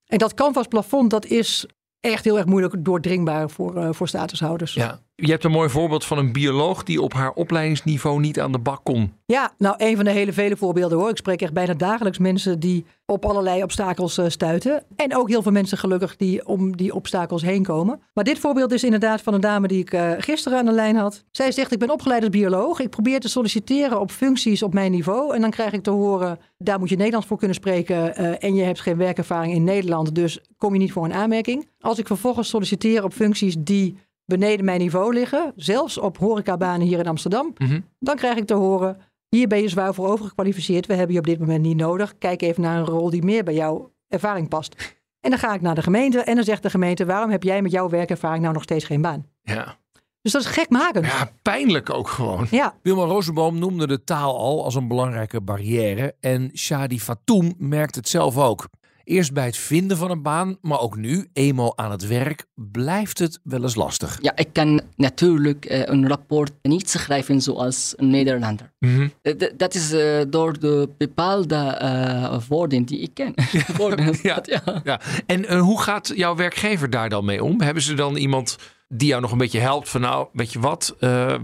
En 0.06 0.18
dat 0.18 0.34
canvasplafond, 0.34 1.10
dat 1.10 1.24
is 1.24 1.66
echt 2.00 2.24
heel 2.24 2.36
erg 2.36 2.46
moeilijk 2.46 2.74
doordringbaar 2.78 3.50
voor, 3.50 3.76
eh, 3.76 3.92
voor 3.92 4.08
statushouders. 4.08 4.74
Ja. 4.74 5.00
Je 5.16 5.30
hebt 5.30 5.44
een 5.44 5.50
mooi 5.50 5.68
voorbeeld 5.68 6.04
van 6.04 6.18
een 6.18 6.33
bioloog 6.33 6.83
die 6.83 7.02
op 7.02 7.12
haar 7.12 7.33
opleidingsniveau 7.33 8.21
niet 8.21 8.40
aan 8.40 8.52
de 8.52 8.59
bak 8.59 8.80
kon. 8.85 9.12
Ja, 9.26 9.52
nou, 9.59 9.75
een 9.78 9.97
van 9.97 10.04
de 10.04 10.11
hele 10.11 10.33
vele 10.33 10.56
voorbeelden 10.56 10.99
hoor. 10.99 11.11
Ik 11.11 11.16
spreek 11.16 11.42
echt 11.42 11.52
bijna 11.52 11.75
dagelijks 11.75 12.18
mensen 12.18 12.61
die 12.61 12.85
op 13.06 13.25
allerlei 13.25 13.62
obstakels 13.62 14.18
uh, 14.18 14.25
stuiten. 14.28 14.83
En 14.97 15.16
ook 15.16 15.28
heel 15.28 15.42
veel 15.42 15.52
mensen 15.52 15.78
gelukkig 15.78 16.16
die 16.16 16.47
om 16.47 16.76
die 16.76 16.94
obstakels 16.94 17.42
heen 17.42 17.62
komen. 17.62 18.00
Maar 18.14 18.25
dit 18.25 18.38
voorbeeld 18.38 18.73
is 18.73 18.85
inderdaad 18.85 19.21
van 19.21 19.35
een 19.35 19.40
dame 19.40 19.68
die 19.68 19.80
ik 19.80 19.94
uh, 19.94 20.12
gisteren 20.18 20.59
aan 20.59 20.64
de 20.64 20.73
lijn 20.73 20.97
had. 20.97 21.25
Zij 21.30 21.52
zegt, 21.52 21.73
ik 21.73 21.78
ben 21.78 21.90
opgeleid 21.90 22.23
als 22.23 22.30
bioloog. 22.30 22.80
Ik 22.80 22.90
probeer 22.90 23.21
te 23.21 23.28
solliciteren 23.28 24.00
op 24.00 24.11
functies 24.11 24.62
op 24.62 24.75
mijn 24.75 24.90
niveau. 24.90 25.35
En 25.35 25.40
dan 25.40 25.50
krijg 25.50 25.73
ik 25.73 25.83
te 25.83 25.90
horen, 25.90 26.38
daar 26.59 26.78
moet 26.78 26.88
je 26.88 26.97
Nederlands 26.97 27.26
voor 27.26 27.38
kunnen 27.38 27.56
spreken. 27.56 28.21
Uh, 28.21 28.44
en 28.44 28.54
je 28.54 28.62
hebt 28.62 28.80
geen 28.80 28.97
werkervaring 28.97 29.54
in 29.54 29.64
Nederland, 29.64 30.14
dus 30.14 30.40
kom 30.59 30.73
je 30.73 30.78
niet 30.78 30.92
voor 30.92 31.04
een 31.04 31.12
aanmerking. 31.12 31.68
Als 31.80 31.99
ik 31.99 32.06
vervolgens 32.06 32.49
solliciteer 32.49 33.04
op 33.04 33.12
functies 33.12 33.56
die 33.59 33.97
beneden 34.26 34.64
mijn 34.64 34.81
niveau 34.81 35.14
liggen, 35.14 35.52
zelfs 35.57 35.99
op 35.99 36.19
horecabanen 36.19 36.87
hier 36.87 36.99
in 36.99 37.07
Amsterdam, 37.07 37.54
mm 37.57 37.66
-hmm. 37.66 37.85
dan 37.99 38.16
krijg 38.16 38.37
ik 38.37 38.47
te 38.47 38.54
horen, 38.54 38.99
hier 39.28 39.49
ben 39.49 39.62
je 39.62 39.69
zwaar 39.69 39.95
voor 39.95 40.09
overgekwalificeerd, 40.09 40.87
we 40.87 40.95
hebben 40.95 41.12
je 41.12 41.21
op 41.21 41.26
dit 41.26 41.38
moment 41.38 41.62
niet 41.62 41.76
nodig, 41.76 42.19
kijk 42.19 42.43
even 42.43 42.62
naar 42.62 42.78
een 42.78 42.87
rol 42.87 43.11
die 43.11 43.25
meer 43.25 43.45
bij 43.45 43.54
jouw 43.54 43.93
ervaring 44.09 44.49
past. 44.49 44.97
En 45.21 45.31
dan 45.31 45.38
ga 45.38 45.54
ik 45.54 45.61
naar 45.61 45.75
de 45.75 45.83
gemeente 45.83 46.19
en 46.19 46.35
dan 46.35 46.45
zegt 46.45 46.62
de 46.62 46.71
gemeente, 46.71 47.07
waarom 47.07 47.31
heb 47.31 47.43
jij 47.43 47.62
met 47.62 47.73
jouw 47.73 47.88
werkervaring 47.88 48.43
nou 48.43 48.54
nog 48.54 48.62
steeds 48.62 48.85
geen 48.85 49.00
baan? 49.00 49.26
Ja. 49.43 49.76
Dus 50.23 50.33
dat 50.33 50.43
is 50.43 50.49
gekmakend. 50.49 51.07
Ja, 51.07 51.31
pijnlijk 51.43 51.90
ook 51.90 52.09
gewoon. 52.09 52.47
Ja. 52.50 52.75
Wilma 52.83 53.04
Rosenboom 53.04 53.59
noemde 53.59 53.87
de 53.87 54.04
taal 54.04 54.38
al 54.38 54.64
als 54.64 54.75
een 54.75 54.88
belangrijke 54.88 55.40
barrière. 55.40 56.14
En 56.21 56.50
Shadi 56.54 57.00
Fatoum 57.00 57.54
merkt 57.59 57.95
het 57.95 58.09
zelf 58.09 58.38
ook. 58.38 58.69
Eerst 59.04 59.32
bij 59.32 59.44
het 59.44 59.56
vinden 59.56 59.96
van 59.96 60.11
een 60.11 60.23
baan, 60.23 60.58
maar 60.61 60.80
ook 60.80 60.96
nu, 60.96 61.28
eenmaal 61.32 61.78
aan 61.78 61.90
het 61.90 62.06
werk, 62.06 62.44
blijft 62.54 63.18
het 63.18 63.40
wel 63.42 63.62
eens 63.62 63.75
lastig. 63.75 64.18
Ja, 64.23 64.37
ik 64.37 64.49
kan 64.52 64.80
natuurlijk 64.96 65.70
uh, 65.70 65.82
een 65.84 66.08
rapport 66.08 66.52
niet 66.62 66.90
schrijven 66.90 67.40
zoals 67.40 67.94
een 67.96 68.11
Nederlander. 68.11 68.73
Mm 68.78 68.94
-hmm. 68.94 69.12
uh, 69.23 69.34
dat 69.56 69.75
is 69.75 69.92
uh, 69.92 70.20
door 70.28 70.58
de 70.58 70.88
bepaalde 70.99 72.42
woorden 72.49 72.84
die 72.84 72.99
ik 72.99 73.11
ken. 73.14 73.34
woorden, 73.76 74.18
ja. 74.23 74.42
Ja. 74.42 74.80
ja. 74.84 75.00
En 75.26 75.58
hoe 75.58 75.80
gaat 75.80 76.12
jouw 76.14 76.37
werkgever 76.37 76.90
daar 76.90 77.08
dan 77.08 77.25
mee 77.25 77.44
om? 77.44 77.61
Hebben 77.61 77.82
ze 77.82 77.94
dan 77.94 78.16
iemand 78.16 78.58
die 78.88 79.08
jou 79.08 79.20
nog 79.20 79.32
een 79.32 79.38
beetje 79.38 79.61
helpt 79.61 79.88
van 79.88 80.00
nou, 80.00 80.26
weet 80.32 80.52
je 80.52 80.61
wat, 80.61 80.96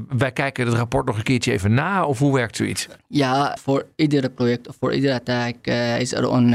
wij 0.09 0.33
kijken 0.33 0.67
het 0.67 0.75
rapport 0.75 1.07
nog 1.07 1.17
een 1.17 1.23
keertje 1.23 1.53
even 1.53 1.75
na 1.75 2.07
of 2.07 2.19
hoe 2.19 2.35
werkt 2.35 2.57
zoiets? 2.57 2.89
Ja, 3.09 3.57
voor 3.61 3.87
ieder 3.97 4.31
project 4.31 4.69
of 4.69 4.77
voor 4.81 4.95
iedere 4.95 5.23
taak 5.23 5.67
is 5.99 6.13
er 6.13 6.33
een 6.33 6.55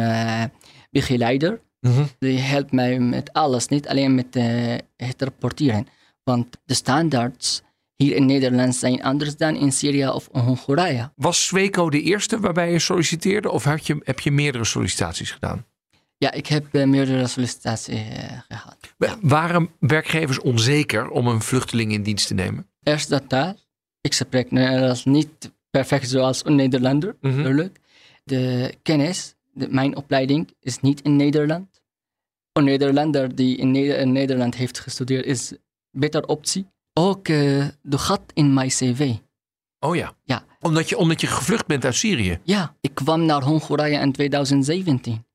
begeleider. 0.99 1.61
Mm 1.79 1.91
-hmm. 1.91 2.07
Die 2.19 2.39
helpt 2.39 2.71
mij 2.71 2.99
met 2.99 3.33
alles, 3.33 3.67
niet 3.67 3.87
alleen 3.87 4.15
met 4.15 4.35
uh, 4.35 4.75
het 4.95 5.21
rapporteren. 5.21 5.87
Want 6.23 6.57
de 6.65 6.73
standaards 6.73 7.61
hier 7.95 8.15
in 8.15 8.25
Nederland 8.25 8.75
zijn 8.75 9.03
anders 9.03 9.37
dan 9.37 9.55
in 9.55 9.71
Syrië 9.71 10.07
of 10.07 10.29
in 10.31 10.39
Hongarije. 10.39 11.11
Was 11.15 11.45
Sweco 11.45 11.89
de 11.89 12.01
eerste 12.01 12.39
waarbij 12.39 12.71
je 12.71 12.79
solliciteerde 12.79 13.51
of 13.51 13.63
heb 13.63 13.77
je, 13.79 14.01
heb 14.03 14.19
je 14.19 14.31
meerdere 14.31 14.63
sollicitaties 14.65 15.31
gedaan? 15.31 15.65
Ja, 16.17 16.31
ik 16.31 16.47
heb 16.47 16.65
uh, 16.71 16.85
meerdere 16.85 17.27
sollicitaties 17.27 17.93
uh, 17.93 18.01
gehad. 18.49 18.77
Ja. 18.97 19.15
Waren 19.21 19.69
werkgevers 19.79 20.39
onzeker 20.39 21.09
om 21.09 21.27
een 21.27 21.41
vluchteling 21.41 21.91
in 21.91 22.03
dienst 22.03 22.27
te 22.27 22.33
nemen? 22.33 22.67
Eerst 22.83 23.09
dat 23.09 23.29
taal. 23.29 23.55
Ik 24.01 24.13
spreek 24.13 24.51
Nederlands 24.51 25.05
niet 25.05 25.51
perfect 25.71 26.09
zoals 26.09 26.45
een 26.45 26.55
Nederlander, 26.55 27.15
Mhm. 27.21 27.35
natuurlijk. 27.35 27.79
De 28.23 28.75
kennis 28.81 29.34
de, 29.55 29.67
mijn 29.69 29.95
opleiding 29.95 30.53
is 30.59 30.79
niet 30.79 31.01
in 31.01 31.15
Nederland. 31.15 31.81
Een 32.51 32.63
Nederlander 32.63 33.35
die 33.35 33.57
in, 33.57 33.71
Neder 33.71 33.97
in 33.97 34.11
Nederland 34.11 34.55
heeft 34.55 34.79
gestudeerd 34.79 35.25
is 35.25 35.51
een 35.51 35.59
beter 35.99 36.25
optie. 36.25 36.67
Ook 36.93 37.27
uh, 37.27 37.67
de 37.81 37.97
gat 37.97 38.21
in 38.33 38.53
mijn 38.53 38.69
cv. 38.69 39.15
Oh 39.79 39.95
ja. 39.95 40.15
Ja. 40.23 40.45
Omdat 40.59 40.89
je, 40.89 40.97
omdat 40.97 41.21
je 41.21 41.27
gevlucht 41.27 41.67
bent 41.67 41.85
uit 41.85 41.95
Syrië? 41.95 42.39
Ja, 42.43 42.75
ik 42.81 42.93
kwam 42.93 43.25
naar 43.25 43.43
Hongarije 43.43 43.99
in 43.99 44.11
2017. 44.11 45.25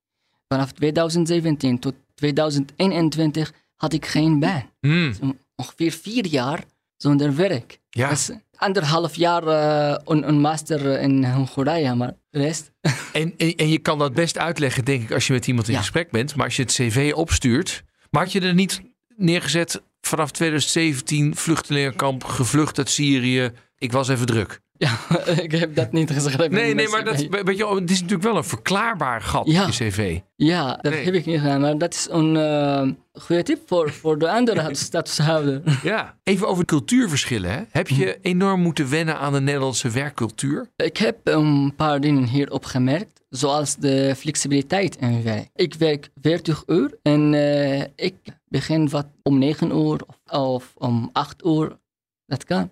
Vanaf 0.48 0.72
2017 0.72 1.78
tot 1.78 1.94
2021 2.14 3.52
had 3.76 3.92
ik 3.92 4.06
geen 4.06 4.38
baan. 4.38 4.70
Hmm. 4.80 5.12
Ongeveer 5.56 5.92
vier 5.92 6.26
jaar 6.26 6.64
zonder 6.96 7.34
werk. 7.34 7.80
Ja. 7.90 8.08
Dus 8.08 8.30
anderhalf 8.60 9.16
jaar 9.16 9.42
uh, 9.44 9.96
een, 10.04 10.28
een, 10.28 10.40
master 10.40 11.00
in 11.00 11.24
Hongarije, 11.24 11.94
maar 11.94 12.12
de 12.30 12.38
rest. 12.38 12.72
En, 13.12 13.34
en, 13.36 13.54
en, 13.54 13.68
je 13.68 13.78
kan 13.78 13.98
dat 13.98 14.14
best 14.14 14.38
uitleggen, 14.38 14.84
denk 14.84 15.02
ik, 15.02 15.12
als 15.12 15.26
je 15.26 15.32
met 15.32 15.46
iemand 15.46 15.66
in 15.68 15.72
Ja. 15.72 15.80
gesprek 15.80 16.10
bent. 16.10 16.36
Maar 16.36 16.44
als 16.44 16.56
je 16.56 16.62
het 16.62 16.72
cv 16.72 17.12
opstuurt. 17.14 17.82
Maar 18.10 18.22
had 18.22 18.32
je 18.32 18.40
er 18.40 18.54
niet 18.54 18.80
neergezet 19.16 19.82
vanaf 20.00 20.30
2017 20.30 21.36
vluchtelingenkamp, 21.36 22.24
gevlucht 22.24 22.78
uit 22.78 22.90
Syrië. 22.90 23.50
Ik 23.78 23.92
was 23.92 24.08
even 24.08 24.26
druk. 24.26 24.60
Ja, 24.80 24.98
ik 25.42 25.52
heb 25.52 25.74
dat 25.74 25.92
niet 25.92 26.10
geschreven. 26.10 26.50
Nee, 26.52 26.74
nee, 26.74 26.88
maar 26.88 27.04
dat, 27.04 27.26
weet 27.28 27.56
je, 27.56 27.66
het 27.74 27.90
is 27.90 27.96
natuurlijk 28.00 28.28
wel 28.28 28.36
een 28.36 28.44
verklaarbaar 28.44 29.20
gat 29.22 29.46
Ja. 29.46 29.60
in 29.62 29.66
je 29.66 29.72
cv. 29.90 30.18
Ja, 30.36 30.78
dat 30.82 30.92
Nee. 30.92 31.04
heb 31.04 31.14
ik 31.14 31.26
niet 31.26 31.40
gedaan, 31.40 31.60
maar 31.60 31.78
dat 31.78 31.94
is 31.94 32.08
een 32.10 32.34
uh, 32.34 32.90
goede 33.22 33.42
tip 33.42 33.58
voor, 33.66 33.90
voor 33.92 34.18
de 34.18 34.30
andere 34.30 34.74
statushouder. 34.86 35.80
Ja. 35.82 36.16
Even 36.22 36.48
over 36.48 36.64
cultuurverschillen. 36.64 37.50
Hè? 37.50 37.60
Heb 37.70 37.88
je 37.88 38.04
Hm. 38.22 38.28
enorm 38.28 38.60
moeten 38.60 38.90
wennen 38.90 39.18
aan 39.18 39.32
de 39.32 39.40
Nederlandse 39.40 39.90
werkcultuur? 39.90 40.70
Ik 40.76 40.96
heb 40.96 41.16
een 41.24 41.72
paar 41.76 42.00
dingen 42.00 42.24
hier 42.24 42.50
opgemerkt, 42.50 43.20
zoals 43.28 43.76
de 43.76 44.14
flexibiliteit 44.16 44.96
in 44.96 45.22
werk. 45.22 45.48
Ik 45.54 45.74
werk 45.74 46.08
40 46.20 46.62
uur 46.66 46.98
en 47.02 47.32
uh, 47.32 47.80
ik 47.80 48.14
begin 48.48 48.88
wat 48.88 49.06
om 49.22 49.38
9 49.38 49.68
uur 49.70 49.98
of, 50.06 50.18
of 50.40 50.72
om 50.76 51.10
8 51.12 51.44
uur. 51.44 51.78
Dat 52.26 52.44
kan. 52.44 52.70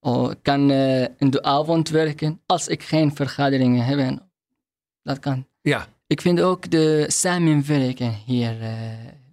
Of 0.00 0.30
ik 0.30 0.38
kan 0.42 0.70
uh, 0.70 1.02
in 1.02 1.30
de 1.30 1.42
avond 1.42 1.88
werken 1.88 2.40
als 2.46 2.68
ik 2.68 2.82
geen 2.82 3.14
vergaderingen 3.14 3.84
heb. 3.84 4.18
Dat 5.02 5.18
kan. 5.18 5.46
Ja. 5.60 5.86
Ik 6.06 6.20
vind 6.20 6.40
ook 6.40 6.70
de 6.70 7.04
samenwerken 7.08 8.14
hier 8.26 8.62
uh, 8.62 8.70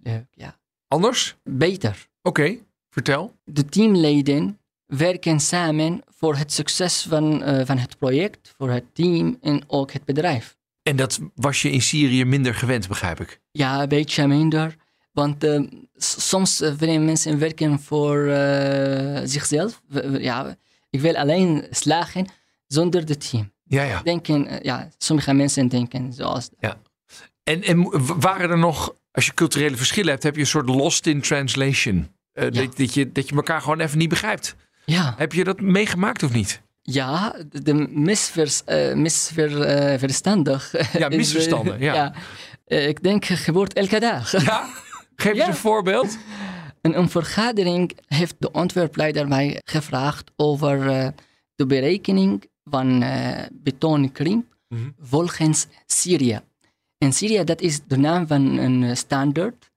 leuk. 0.02 0.26
Ja. 0.30 0.58
Anders? 0.88 1.36
Beter. 1.44 2.08
Oké, 2.22 2.56
vertel. 2.90 3.34
De 3.44 3.64
teamleden 3.64 4.58
werken 4.86 5.40
samen 5.40 6.02
voor 6.06 6.36
het 6.36 6.52
succes 6.52 7.06
van, 7.08 7.42
uh, 7.42 7.64
van 7.64 7.78
het 7.78 7.98
project, 7.98 8.54
voor 8.56 8.70
het 8.70 8.84
team 8.92 9.38
en 9.40 9.62
ook 9.66 9.92
het 9.92 10.04
bedrijf. 10.04 10.56
En 10.82 10.96
dat 10.96 11.20
was 11.34 11.62
je 11.62 11.70
in 11.70 11.82
Syrië 11.82 12.24
minder 12.24 12.54
gewend, 12.54 12.88
begrijp 12.88 13.20
ik. 13.20 13.40
Ja, 13.50 13.82
een 13.82 13.88
beetje 13.88 14.26
minder. 14.26 14.76
Want 15.12 15.44
uh, 15.44 15.70
soms 15.98 16.58
willen 16.58 17.04
mensen 17.04 17.38
werken 17.38 17.80
voor 17.80 18.16
uh, 18.16 19.20
zichzelf. 19.24 19.82
Ja, 20.18 20.56
ik 20.90 21.00
wil 21.00 21.16
alleen 21.16 21.66
slagen 21.70 22.26
zonder 22.66 23.00
het 23.00 23.30
team. 23.30 23.52
Ja, 23.64 23.82
ja. 23.82 24.00
Denken, 24.02 24.60
ja, 24.62 24.88
sommige 24.98 25.32
mensen 25.32 25.68
denken 25.68 26.12
zoals. 26.12 26.48
Ja. 26.60 26.78
En, 27.44 27.62
en 27.62 27.88
waren 28.20 28.50
er 28.50 28.58
nog, 28.58 28.94
als 29.12 29.26
je 29.26 29.34
culturele 29.34 29.76
verschillen 29.76 30.10
hebt, 30.10 30.22
heb 30.22 30.34
je 30.34 30.40
een 30.40 30.46
soort 30.46 30.68
lost 30.68 31.06
in 31.06 31.20
translation? 31.20 31.96
Uh, 31.96 32.44
ja. 32.44 32.50
dat, 32.50 32.76
dat, 32.76 32.94
je, 32.94 33.12
dat 33.12 33.28
je 33.28 33.34
elkaar 33.34 33.60
gewoon 33.60 33.80
even 33.80 33.98
niet 33.98 34.08
begrijpt. 34.08 34.54
Ja. 34.84 35.14
Heb 35.16 35.32
je 35.32 35.44
dat 35.44 35.60
meegemaakt 35.60 36.22
of 36.22 36.32
niet? 36.32 36.60
Ja, 36.82 37.34
de 37.50 37.74
misvers, 37.90 38.62
uh, 38.66 38.94
misverstandig. 38.94 40.92
Ja, 40.92 41.08
misverstanden, 41.18 41.80
ja. 41.80 41.94
ja. 42.66 42.76
Ik 42.78 43.02
denk 43.02 43.24
gebeurt 43.24 43.72
elke 43.72 44.00
dag. 44.00 44.42
Ja? 44.42 44.68
Geef 45.20 45.32
eens 45.32 45.40
Ja. 45.42 45.48
een 45.48 45.54
voorbeeld. 45.54 46.18
In 46.80 46.94
een 46.94 47.08
vergadering 47.08 47.96
heeft 48.06 48.34
de 48.38 48.50
ontwerpleider 48.52 49.28
mij 49.28 49.60
gevraagd 49.64 50.30
over 50.36 50.86
uh, 50.86 51.08
de 51.54 51.66
berekening 51.66 52.50
van 52.64 53.02
uh, 53.02 53.42
betonkrimp 53.52 54.56
Mhm. 54.68 54.90
volgens 55.00 55.66
Syrië. 55.86 56.40
En 56.98 57.12
Syrië, 57.12 57.44
dat 57.44 57.60
is 57.60 57.80
de 57.86 57.96
naam 57.96 58.26
van 58.26 58.56
een 58.58 58.96
standaard. 58.96 59.70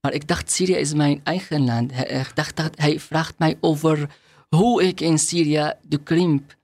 Maar 0.00 0.12
ik 0.12 0.28
dacht, 0.28 0.50
Syrië 0.50 0.74
is 0.74 0.94
mijn 0.94 1.20
eigen 1.24 1.64
land. 1.64 1.92
Ik 1.92 2.30
dacht 2.34 2.56
dat 2.56 2.78
hij 2.78 3.00
vraagt 3.00 3.38
mij 3.38 3.56
over 3.60 4.16
hoe 4.48 4.82
ik 4.84 5.00
in 5.00 5.18
Syrië 5.18 5.72
de 5.82 5.98
krimp 6.02 6.56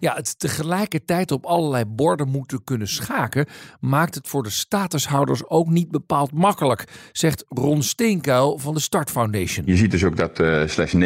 Ja, 0.00 0.14
het 0.14 0.38
tegelijkertijd 0.38 1.30
op 1.30 1.44
allerlei 1.44 1.84
borden 1.84 2.28
moeten 2.28 2.64
kunnen 2.64 2.88
schaken, 2.88 3.46
maakt 3.80 4.14
het 4.14 4.28
voor 4.28 4.42
de 4.42 4.50
statushouders 4.50 5.48
ook 5.48 5.68
niet 5.68 5.90
bepaald 5.90 6.32
makkelijk, 6.32 6.84
zegt 7.12 7.44
Ron 7.48 7.82
Steenkuil 7.82 8.58
van 8.58 8.74
de 8.74 8.80
Start 8.80 9.10
Foundation. 9.10 9.66
Je 9.66 9.76
ziet 9.76 9.90
dus 9.90 10.04
ook 10.04 10.16
dat 10.16 10.40
uh, 10.40 10.62
slechts 10.66 10.94
19% 10.94 10.98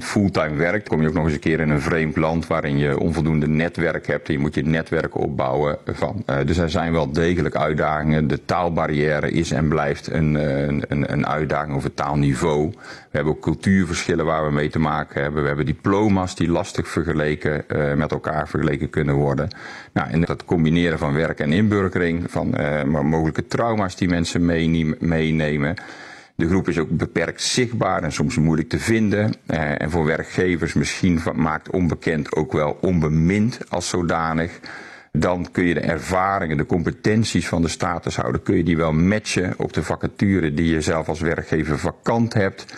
fulltime 0.00 0.54
werkt. 0.56 0.88
Kom 0.88 1.02
je 1.02 1.08
ook 1.08 1.14
nog 1.14 1.24
eens 1.24 1.34
een 1.34 1.40
keer 1.40 1.60
in 1.60 1.70
een 1.70 1.80
vreemd 1.80 2.16
land 2.16 2.46
waarin 2.46 2.78
je 2.78 2.98
onvoldoende 2.98 3.48
netwerk 3.48 4.06
hebt 4.06 4.26
en 4.26 4.32
je 4.32 4.38
moet 4.38 4.54
je 4.54 4.62
netwerk 4.62 5.18
opbouwen 5.18 5.78
van. 5.86 6.22
Uh, 6.26 6.36
dus 6.46 6.56
er 6.56 6.70
zijn 6.70 6.92
wel 6.92 7.12
degelijk 7.12 7.56
uitdagingen. 7.56 8.28
De 8.28 8.44
taalbarrière 8.44 9.30
is 9.30 9.50
en 9.50 9.68
blijft 9.68 10.10
een, 10.10 10.34
uh, 10.34 10.66
een, 10.66 11.12
een 11.12 11.26
uitdaging 11.26 11.76
over 11.76 11.94
taalniveau. 11.94 12.70
We 12.70 13.16
hebben 13.16 13.32
ook 13.32 13.42
cultuurverschillen 13.42 14.24
waar 14.24 14.44
we 14.44 14.52
mee 14.52 14.70
te 14.70 14.78
maken 14.78 15.22
hebben. 15.22 15.42
We 15.42 15.46
hebben 15.48 15.66
diploma's 15.66 16.34
die 16.34 16.48
lastig 16.48 16.88
vergeleken 16.88 17.64
uh, 17.72 17.94
met 17.94 18.10
elkaar 18.10 18.48
vergeleken 18.48 18.90
kunnen 18.90 19.14
worden. 19.14 19.48
Nou, 19.92 20.10
en 20.10 20.20
dat 20.20 20.44
combineren 20.44 20.98
van 20.98 21.14
werk 21.14 21.40
en 21.40 21.52
inburgering, 21.52 22.30
van 22.30 22.54
uh, 22.60 22.82
mogelijke 23.02 23.46
trauma's 23.46 23.96
die 23.96 24.08
mensen 24.08 24.44
meenemen. 24.98 25.76
De 26.40 26.48
groep 26.48 26.68
is 26.68 26.78
ook 26.78 26.90
beperkt 26.90 27.42
zichtbaar 27.42 28.02
en 28.02 28.12
soms 28.12 28.36
moeilijk 28.36 28.68
te 28.68 28.78
vinden. 28.78 29.34
Eh, 29.46 29.80
en 29.80 29.90
voor 29.90 30.04
werkgevers 30.04 30.74
misschien 30.74 31.20
maakt 31.34 31.70
onbekend 31.70 32.36
ook 32.36 32.52
wel 32.52 32.78
onbemind 32.80 33.58
als 33.68 33.88
zodanig. 33.88 34.60
Dan 35.12 35.48
kun 35.52 35.64
je 35.64 35.74
de 35.74 35.80
ervaringen, 35.80 36.56
de 36.56 36.66
competenties 36.66 37.48
van 37.48 37.62
de 37.62 37.68
statushouder, 37.68 38.40
kun 38.40 38.56
je 38.56 38.64
die 38.64 38.76
wel 38.76 38.92
matchen 38.92 39.54
op 39.56 39.72
de 39.72 39.82
vacature 39.82 40.54
die 40.54 40.72
je 40.72 40.80
zelf 40.80 41.08
als 41.08 41.20
werkgever 41.20 41.78
vakant 41.78 42.34
hebt. 42.34 42.74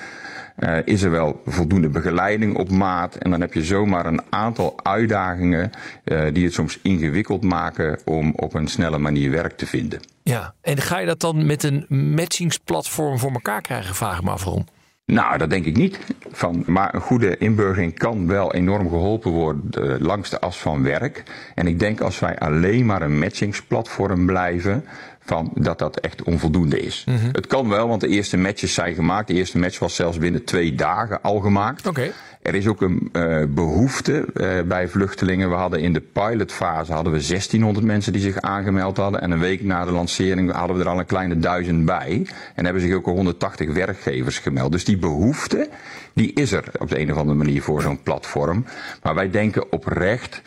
Uh, 0.59 0.79
is 0.85 1.03
er 1.03 1.11
wel 1.11 1.43
voldoende 1.47 1.89
begeleiding 1.89 2.57
op 2.57 2.71
maat? 2.71 3.15
En 3.15 3.31
dan 3.31 3.41
heb 3.41 3.53
je 3.55 3.65
zomaar 3.65 4.07
een 4.07 4.23
aantal 4.31 4.81
uitdagingen 4.83 5.71
uh, 6.05 6.25
die 6.33 6.45
het 6.45 6.53
soms 6.53 6.79
ingewikkeld 6.83 7.43
maken 7.43 7.99
om 8.05 8.33
op 8.37 8.55
een 8.55 8.69
snelle 8.69 8.99
manier 8.99 9.31
werk 9.31 9.57
te 9.57 9.67
vinden. 9.67 10.01
Ja, 10.23 10.55
en 10.61 10.77
ga 10.77 10.99
je 10.99 11.07
dat 11.07 11.21
dan 11.21 11.47
met 11.47 11.63
een 11.63 11.87
matchingsplatform 11.89 13.19
voor 13.19 13.33
elkaar 13.33 13.61
krijgen, 13.61 13.95
vraag 13.95 14.19
ik 14.19 14.25
me 14.25 14.31
af 14.31 14.45
waarom. 14.45 14.67
Nou, 15.07 15.39
dat 15.39 15.51
denk 15.51 15.65
ik 15.65 15.77
niet. 15.77 15.99
Van, 16.31 16.63
maar 16.67 16.95
een 16.95 17.01
goede 17.01 17.37
inburgering 17.39 17.99
kan 17.99 18.27
wel 18.27 18.55
enorm 18.55 18.89
geholpen 18.89 19.31
worden 19.31 20.03
langs 20.03 20.31
de 20.31 20.41
as 20.41 20.59
van 20.59 20.83
werk. 20.83 21.23
En 21.55 21.67
ik 21.67 21.79
denk 21.79 22.01
als 22.01 22.19
wij 22.19 22.39
alleen 22.39 22.87
maar 22.87 23.03
een 23.03 23.19
matchingsplatform 23.19 24.27
blijven, 24.27 24.85
van 25.25 25.51
dat 25.55 25.79
dat 25.79 25.97
echt 25.97 26.23
onvoldoende 26.23 26.81
is. 26.81 27.05
Mm 27.09 27.17
-hmm. 27.17 27.29
Het 27.33 27.47
kan 27.47 27.69
wel, 27.69 27.89
want 27.89 28.01
de 28.01 28.09
eerste 28.09 28.37
matches 28.37 28.75
zijn 28.75 28.95
gemaakt. 28.95 29.29
De 29.29 29.35
eerste 29.35 29.59
match 29.59 29.79
was 29.79 29.95
zelfs 29.95 30.19
binnen 30.19 30.45
twee 30.45 30.75
dagen 30.75 31.23
al 31.23 31.41
gemaakt. 31.41 31.87
Okay. 31.87 32.13
Er 32.43 32.55
is 32.55 32.67
ook 32.67 32.81
een 32.81 33.09
uh, 33.13 33.45
behoefte 33.49 34.27
uh, 34.35 34.63
bij 34.63 34.89
vluchtelingen. 34.89 35.49
We 35.49 35.55
hadden 35.55 35.81
in 35.81 35.93
de 35.93 36.01
pilotfase 36.01 36.93
hadden 36.93 37.13
we 37.13 37.19
1600 37.19 37.87
mensen 37.87 38.13
die 38.13 38.23
zich 38.23 38.41
aangemeld 38.41 38.97
hadden. 38.97 39.21
En 39.21 39.31
een 39.31 39.39
week 39.39 39.63
na 39.63 39.85
de 39.85 39.93
lancering 39.93 40.53
hadden 40.53 40.77
we 40.77 40.83
er 40.83 40.89
al 40.89 40.99
een 40.99 41.07
kleine 41.07 41.39
duizend 41.39 41.85
bij. 41.85 42.27
En 42.55 42.65
hebben 42.65 42.83
zich 42.83 42.95
ook 42.95 43.07
al 43.07 43.15
180 43.15 43.73
werkgevers 43.73 44.39
gemeld. 44.39 44.73
Dus 44.73 44.85
die 44.85 44.99
behoefte, 44.99 45.69
die 46.13 46.33
is 46.33 46.53
er 46.53 46.65
op 46.79 46.89
de 46.89 47.01
een 47.01 47.13
of 47.13 47.19
andere 47.19 47.39
manier 47.39 47.63
voor 47.63 47.83
zo'n 47.83 48.03
platform. 48.03 48.65
Maar 49.03 49.15
wij 49.15 49.31
denken 49.31 49.73
oprecht 49.73 50.43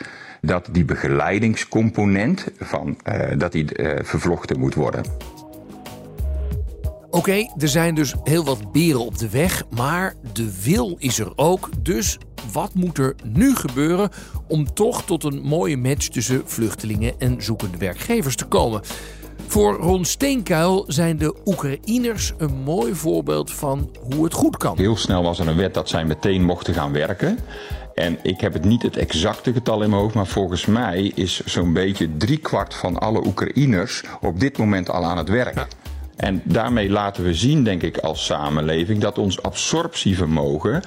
dat 0.46 0.70
die 0.72 0.86
begeleidingscomponent 0.86 2.46
van, 2.60 2.98
uh, 3.08 3.38
dat 3.38 3.52
die 3.52 3.78
uh, 3.78 4.00
vervlochten 4.04 4.60
moet 4.60 4.74
worden. 4.74 5.04
Oké, 7.06 7.18
okay, 7.18 7.52
er 7.58 7.68
zijn 7.68 7.96
dus 7.96 8.14
heel 8.24 8.44
wat 8.46 8.72
beren 8.72 9.06
op 9.06 9.18
de 9.18 9.30
weg, 9.30 9.64
maar 9.76 10.14
de 10.34 10.62
wil 10.64 10.96
is 11.00 11.20
er 11.20 11.32
ook. 11.36 11.70
Dus 11.80 12.18
wat 12.52 12.74
moet 12.74 12.98
er 12.98 13.16
nu 13.24 13.56
gebeuren 13.56 14.10
om 14.48 14.74
toch 14.74 15.04
tot 15.04 15.24
een 15.24 15.42
mooie 15.42 15.78
match 15.78 16.08
tussen 16.08 16.42
vluchtelingen 16.46 17.14
en 17.20 17.44
zoekende 17.44 17.78
werkgevers 17.78 18.36
te 18.36 18.46
komen? 18.46 18.82
Voor 19.48 19.76
Ron 19.76 20.06
Steenkuil 20.06 20.84
zijn 20.88 21.18
de 21.18 21.36
Oekraïners 21.46 22.34
een 22.38 22.56
mooi 22.64 22.96
voorbeeld 22.96 23.52
van 23.52 23.90
hoe 24.14 24.24
het 24.24 24.34
goed 24.34 24.58
kan. 24.58 24.78
Heel 24.78 24.98
snel 24.98 25.24
was 25.24 25.40
er 25.40 25.48
een 25.48 25.58
wet 25.58 25.74
dat 25.74 25.90
zij 25.90 26.06
meteen 26.06 26.44
mochten 26.44 26.74
gaan 26.74 26.92
werken. 26.92 27.40
En 27.96 28.20
ik 28.22 28.42
heb 28.42 28.54
het 28.54 28.64
niet 28.66 28.82
het 28.82 28.98
exacte 28.98 29.54
getal 29.54 29.84
in 29.84 29.90
mijn 29.90 30.02
hoofd, 30.02 30.16
maar 30.16 30.28
volgens 30.28 30.66
mij 30.66 31.12
is 31.16 31.46
zo'n 31.46 31.74
beetje 31.74 32.18
driekwart 32.18 32.74
van 32.74 33.00
alle 33.00 33.26
Oekraïners 33.26 34.04
op 34.22 34.40
dit 34.40 34.58
moment 34.58 34.90
al 34.90 35.04
aan 35.04 35.18
het 35.18 35.30
werk. 35.30 35.56
Ja. 35.56 35.68
En 36.16 36.42
daarmee 36.44 36.90
laten 36.90 37.24
we 37.24 37.34
zien, 37.34 37.64
denk 37.64 37.82
ik, 37.82 37.98
als 37.98 38.26
samenleving 38.26 39.00
dat 39.00 39.18
ons 39.18 39.42
absorptievermogen 39.42 40.82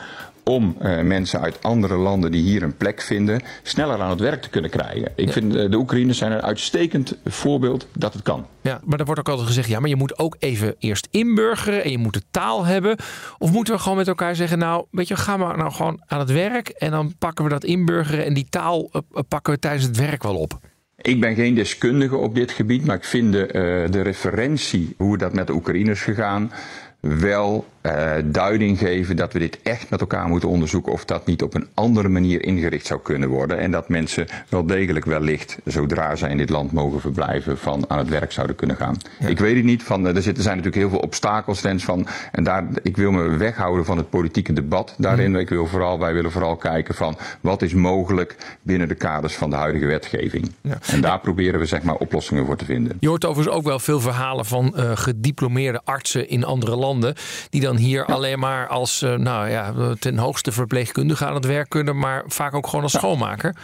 om 0.48 0.76
uh, 0.82 1.00
mensen 1.00 1.40
uit 1.40 1.62
andere 1.62 1.96
landen 1.96 2.30
die 2.30 2.42
hier 2.42 2.62
een 2.62 2.76
plek 2.76 3.00
vinden, 3.00 3.40
sneller 3.62 4.00
aan 4.00 4.10
het 4.10 4.20
werk 4.20 4.42
te 4.42 4.48
kunnen 4.48 4.70
krijgen. 4.70 5.12
Ik 5.16 5.26
ja. 5.26 5.32
vind 5.32 5.54
uh, 5.54 5.70
de 5.70 5.76
Oekraïners 5.76 6.18
zijn 6.18 6.32
een 6.32 6.42
uitstekend 6.42 7.16
voorbeeld 7.24 7.86
dat 7.92 8.12
het 8.12 8.22
kan. 8.22 8.46
Ja, 8.60 8.80
maar 8.84 8.98
er 8.98 9.04
wordt 9.04 9.20
ook 9.20 9.28
altijd 9.28 9.46
gezegd, 9.46 9.68
ja, 9.68 9.80
maar 9.80 9.88
je 9.88 9.96
moet 9.96 10.18
ook 10.18 10.36
even 10.38 10.74
eerst 10.78 11.08
inburgeren 11.10 11.84
en 11.84 11.90
je 11.90 11.98
moet 11.98 12.12
de 12.12 12.22
taal 12.30 12.64
hebben. 12.64 12.96
Of 13.38 13.52
moeten 13.52 13.74
we 13.74 13.80
gewoon 13.80 13.98
met 13.98 14.08
elkaar 14.08 14.36
zeggen, 14.36 14.58
nou, 14.58 14.86
weet 14.90 15.08
je, 15.08 15.16
gaan 15.16 15.38
we 15.38 15.56
nou 15.56 15.72
gewoon 15.72 16.02
aan 16.06 16.18
het 16.18 16.32
werk 16.32 16.68
en 16.68 16.90
dan 16.90 17.14
pakken 17.18 17.44
we 17.44 17.50
dat 17.50 17.64
inburgeren 17.64 18.24
en 18.24 18.34
die 18.34 18.46
taal 18.48 18.90
uh, 18.92 19.20
pakken 19.28 19.52
we 19.52 19.58
tijdens 19.58 19.84
het 19.84 19.96
werk 19.96 20.22
wel 20.22 20.36
op. 20.36 20.58
Ik 20.96 21.20
ben 21.20 21.34
geen 21.34 21.54
deskundige 21.54 22.16
op 22.16 22.34
dit 22.34 22.50
gebied, 22.50 22.86
maar 22.86 22.96
ik 22.96 23.04
vind 23.04 23.32
de, 23.32 23.86
de 23.90 24.00
referentie, 24.00 24.94
hoe 24.96 25.18
dat 25.18 25.32
met 25.32 25.46
de 25.46 25.52
Oekraïners 25.52 26.02
gegaan, 26.02 26.52
wel 27.00 27.66
uh, 27.82 28.12
duiding 28.24 28.78
geven 28.78 29.16
dat 29.16 29.32
we 29.32 29.38
dit 29.38 29.58
echt 29.62 29.90
met 29.90 30.00
elkaar 30.00 30.28
moeten 30.28 30.48
onderzoeken 30.48 30.92
of 30.92 31.04
dat 31.04 31.26
niet 31.26 31.42
op 31.42 31.54
een 31.54 31.66
andere 31.74 32.08
manier 32.08 32.44
ingericht 32.44 32.86
zou 32.86 33.00
kunnen 33.00 33.28
worden. 33.28 33.58
En 33.58 33.70
dat 33.70 33.88
mensen 33.88 34.26
wel 34.48 34.66
degelijk 34.66 35.04
wellicht, 35.04 35.58
zodra 35.64 36.16
zij 36.16 36.30
in 36.30 36.36
dit 36.36 36.50
land 36.50 36.72
mogen 36.72 37.00
verblijven, 37.00 37.58
van 37.58 37.84
aan 37.88 37.98
het 37.98 38.08
werk 38.08 38.32
zouden 38.32 38.56
kunnen 38.56 38.76
gaan. 38.76 38.96
Ja. 39.18 39.26
Ik 39.28 39.38
weet 39.38 39.56
het 39.56 39.64
niet, 39.64 39.82
van, 39.82 40.06
er, 40.06 40.14
zitten, 40.14 40.34
er 40.34 40.42
zijn 40.42 40.56
natuurlijk 40.56 40.82
heel 40.82 40.90
veel 40.90 41.06
obstakels 41.06 41.62
Rens, 41.62 41.84
van. 41.84 42.06
En 42.32 42.44
daar, 42.44 42.64
ik 42.82 42.96
wil 42.96 43.10
me 43.10 43.36
weghouden 43.36 43.84
van 43.84 43.96
het 43.96 44.10
politieke 44.10 44.52
debat 44.52 44.94
daarin. 44.98 45.30
Mm. 45.30 45.36
Ik 45.36 45.48
wil 45.48 45.66
vooral, 45.66 45.98
wij 45.98 46.12
willen 46.12 46.30
vooral 46.30 46.56
kijken 46.56 46.94
van 46.94 47.16
wat 47.40 47.62
is 47.62 47.74
mogelijk 47.74 48.36
binnen 48.62 48.88
de 48.88 48.94
kaders 48.94 49.34
van 49.34 49.50
de 49.50 49.56
huidige 49.56 49.86
wetgeving. 49.86 50.52
Ja. 50.60 50.78
En 50.86 51.00
daar 51.00 51.20
proberen 51.20 51.60
we 51.60 51.66
zeg 51.66 51.82
maar 51.82 51.96
oplossingen 51.96 52.46
voor 52.46 52.56
te 52.56 52.64
vinden. 52.64 52.96
Je 53.00 53.08
hoort 53.08 53.24
overigens 53.24 53.56
ook 53.56 53.64
wel 53.64 53.78
veel 53.78 54.00
verhalen 54.00 54.44
van 54.44 54.74
uh, 54.76 54.90
gediplomeerde 54.94 55.80
artsen 55.84 56.28
in 56.28 56.44
andere 56.44 56.76
landen 56.76 57.14
die 57.50 57.60
dan 57.60 57.76
hier 57.78 58.04
ja. 58.06 58.14
alleen 58.14 58.38
maar 58.38 58.66
als 58.66 59.02
uh, 59.02 59.14
nou 59.14 59.48
ja, 59.50 59.74
ten 59.98 60.18
hoogste 60.18 60.52
verpleegkundige 60.52 61.26
aan 61.26 61.34
het 61.34 61.46
werk 61.46 61.68
kunnen, 61.68 61.98
maar 61.98 62.24
vaak 62.26 62.54
ook 62.54 62.66
gewoon 62.66 62.82
als 62.82 62.92
ja. 62.92 62.98
schoonmaker. 62.98 63.56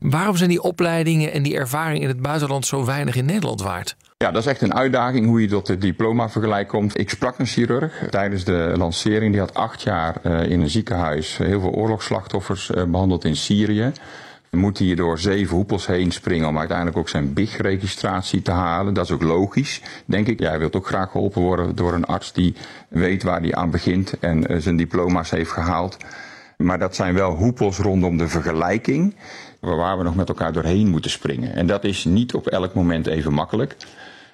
Waarom 0.00 0.36
zijn 0.36 0.50
die 0.50 0.62
opleidingen 0.62 1.32
en 1.32 1.42
die 1.42 1.56
ervaring 1.56 2.02
in 2.02 2.08
het 2.08 2.22
buitenland 2.22 2.66
zo 2.66 2.84
weinig 2.84 3.16
in 3.16 3.24
Nederland 3.24 3.62
waard? 3.62 3.96
Ja, 4.16 4.30
dat 4.30 4.42
is 4.42 4.48
echt 4.48 4.62
een 4.62 4.74
uitdaging 4.74 5.26
hoe 5.26 5.40
je 5.40 5.48
tot 5.48 5.68
het 5.68 5.80
diploma-vergelijk 5.80 6.68
komt. 6.68 6.98
Ik 6.98 7.10
sprak 7.10 7.38
een 7.38 7.46
chirurg 7.46 7.92
tijdens 8.10 8.44
de 8.44 8.72
lancering. 8.76 9.30
Die 9.30 9.40
had 9.40 9.54
acht 9.54 9.82
jaar 9.82 10.16
uh, 10.22 10.50
in 10.50 10.60
een 10.60 10.70
ziekenhuis 10.70 11.36
heel 11.36 11.60
veel 11.60 11.70
oorlogsslachtoffers 11.70 12.70
behandeld 12.86 13.24
in 13.24 13.36
Syrië 13.36 13.92
moet 14.56 14.78
hij 14.78 14.94
door 14.94 15.18
zeven 15.18 15.56
hoepels 15.56 15.86
heen 15.86 16.10
springen 16.10 16.48
om 16.48 16.58
uiteindelijk 16.58 16.96
ook 16.96 17.08
zijn 17.08 17.32
BIG-registratie 17.32 18.42
te 18.42 18.50
halen. 18.50 18.94
Dat 18.94 19.04
is 19.04 19.10
ook 19.10 19.22
logisch, 19.22 19.80
denk 20.04 20.26
ik. 20.26 20.40
Jij 20.40 20.58
wilt 20.58 20.76
ook 20.76 20.86
graag 20.86 21.10
geholpen 21.10 21.42
worden 21.42 21.76
door 21.76 21.92
een 21.92 22.04
arts 22.04 22.32
die 22.32 22.54
weet 22.88 23.22
waar 23.22 23.40
hij 23.40 23.54
aan 23.54 23.70
begint 23.70 24.18
en 24.18 24.52
uh, 24.52 24.60
zijn 24.60 24.76
diploma's 24.76 25.30
heeft 25.30 25.50
gehaald. 25.50 25.96
Maar 26.56 26.78
dat 26.78 26.94
zijn 26.94 27.14
wel 27.14 27.34
hoepels 27.34 27.78
rondom 27.78 28.16
de 28.16 28.28
vergelijking, 28.28 29.14
waar 29.60 29.98
we 29.98 30.04
nog 30.04 30.14
met 30.14 30.28
elkaar 30.28 30.52
doorheen 30.52 30.88
moeten 30.88 31.10
springen. 31.10 31.54
En 31.54 31.66
dat 31.66 31.84
is 31.84 32.04
niet 32.04 32.34
op 32.34 32.46
elk 32.46 32.74
moment 32.74 33.06
even 33.06 33.32
makkelijk. 33.32 33.76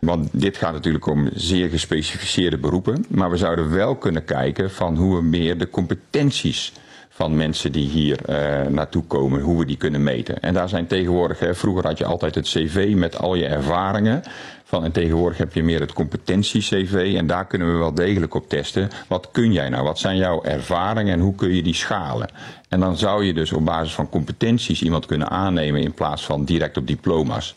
Want 0.01 0.29
dit 0.33 0.57
gaat 0.57 0.73
natuurlijk 0.73 1.07
om 1.07 1.29
zeer 1.35 1.69
gespecificeerde 1.69 2.59
beroepen. 2.59 3.05
Maar 3.09 3.31
we 3.31 3.37
zouden 3.37 3.71
wel 3.71 3.97
kunnen 3.97 4.25
kijken 4.25 4.71
van 4.71 4.97
hoe 4.97 5.17
we 5.17 5.23
meer 5.23 5.59
de 5.59 5.71
competenties 5.71 6.73
van 7.19 7.37
mensen 7.37 7.73
die 7.73 7.89
hier 7.89 8.19
uh, 8.29 8.67
naartoe 8.67 9.03
komen, 9.03 9.41
hoe 9.41 9.59
we 9.59 9.67
die 9.67 9.77
kunnen 9.77 10.03
meten. 10.03 10.41
En 10.41 10.55
daar 10.55 10.69
zijn 10.69 10.87
tegenwoordig, 10.87 11.39
hè, 11.39 11.55
vroeger 11.55 11.87
had 11.87 11.99
je 11.99 12.05
altijd 12.05 12.35
het 12.35 12.45
cv 12.49 12.93
met 12.97 13.19
al 13.19 13.35
je 13.35 13.47
ervaringen. 13.47 14.23
Van, 14.65 14.85
en 14.85 14.93
tegenwoordig 14.93 15.39
heb 15.39 15.53
je 15.53 15.63
meer 15.63 15.81
het 15.81 15.93
competentie-cv 15.93 17.15
en 17.17 17.27
daar 17.27 17.47
kunnen 17.47 17.73
we 17.73 17.79
wel 17.79 17.95
degelijk 17.95 18.35
op 18.35 18.49
testen. 18.49 18.89
Wat 19.09 19.29
kun 19.33 19.53
jij 19.53 19.69
nou? 19.69 19.85
Wat 19.85 19.99
zijn 19.99 20.17
jouw 20.17 20.43
ervaringen 20.43 21.13
en 21.13 21.21
hoe 21.21 21.35
kun 21.35 21.55
je 21.55 21.63
die 21.63 21.75
schalen? 21.75 22.29
En 22.69 22.81
dan 22.81 22.97
zou 22.97 23.25
je 23.25 23.35
dus 23.35 23.53
op 23.53 23.65
basis 23.65 23.95
van 23.95 24.09
competenties 24.09 24.83
iemand 24.83 25.07
kunnen 25.07 25.29
aannemen 25.29 25.81
in 25.81 25.95
plaats 25.95 26.25
van 26.25 26.45
direct 26.45 26.77
op 26.77 26.87
diploma's. 26.87 27.55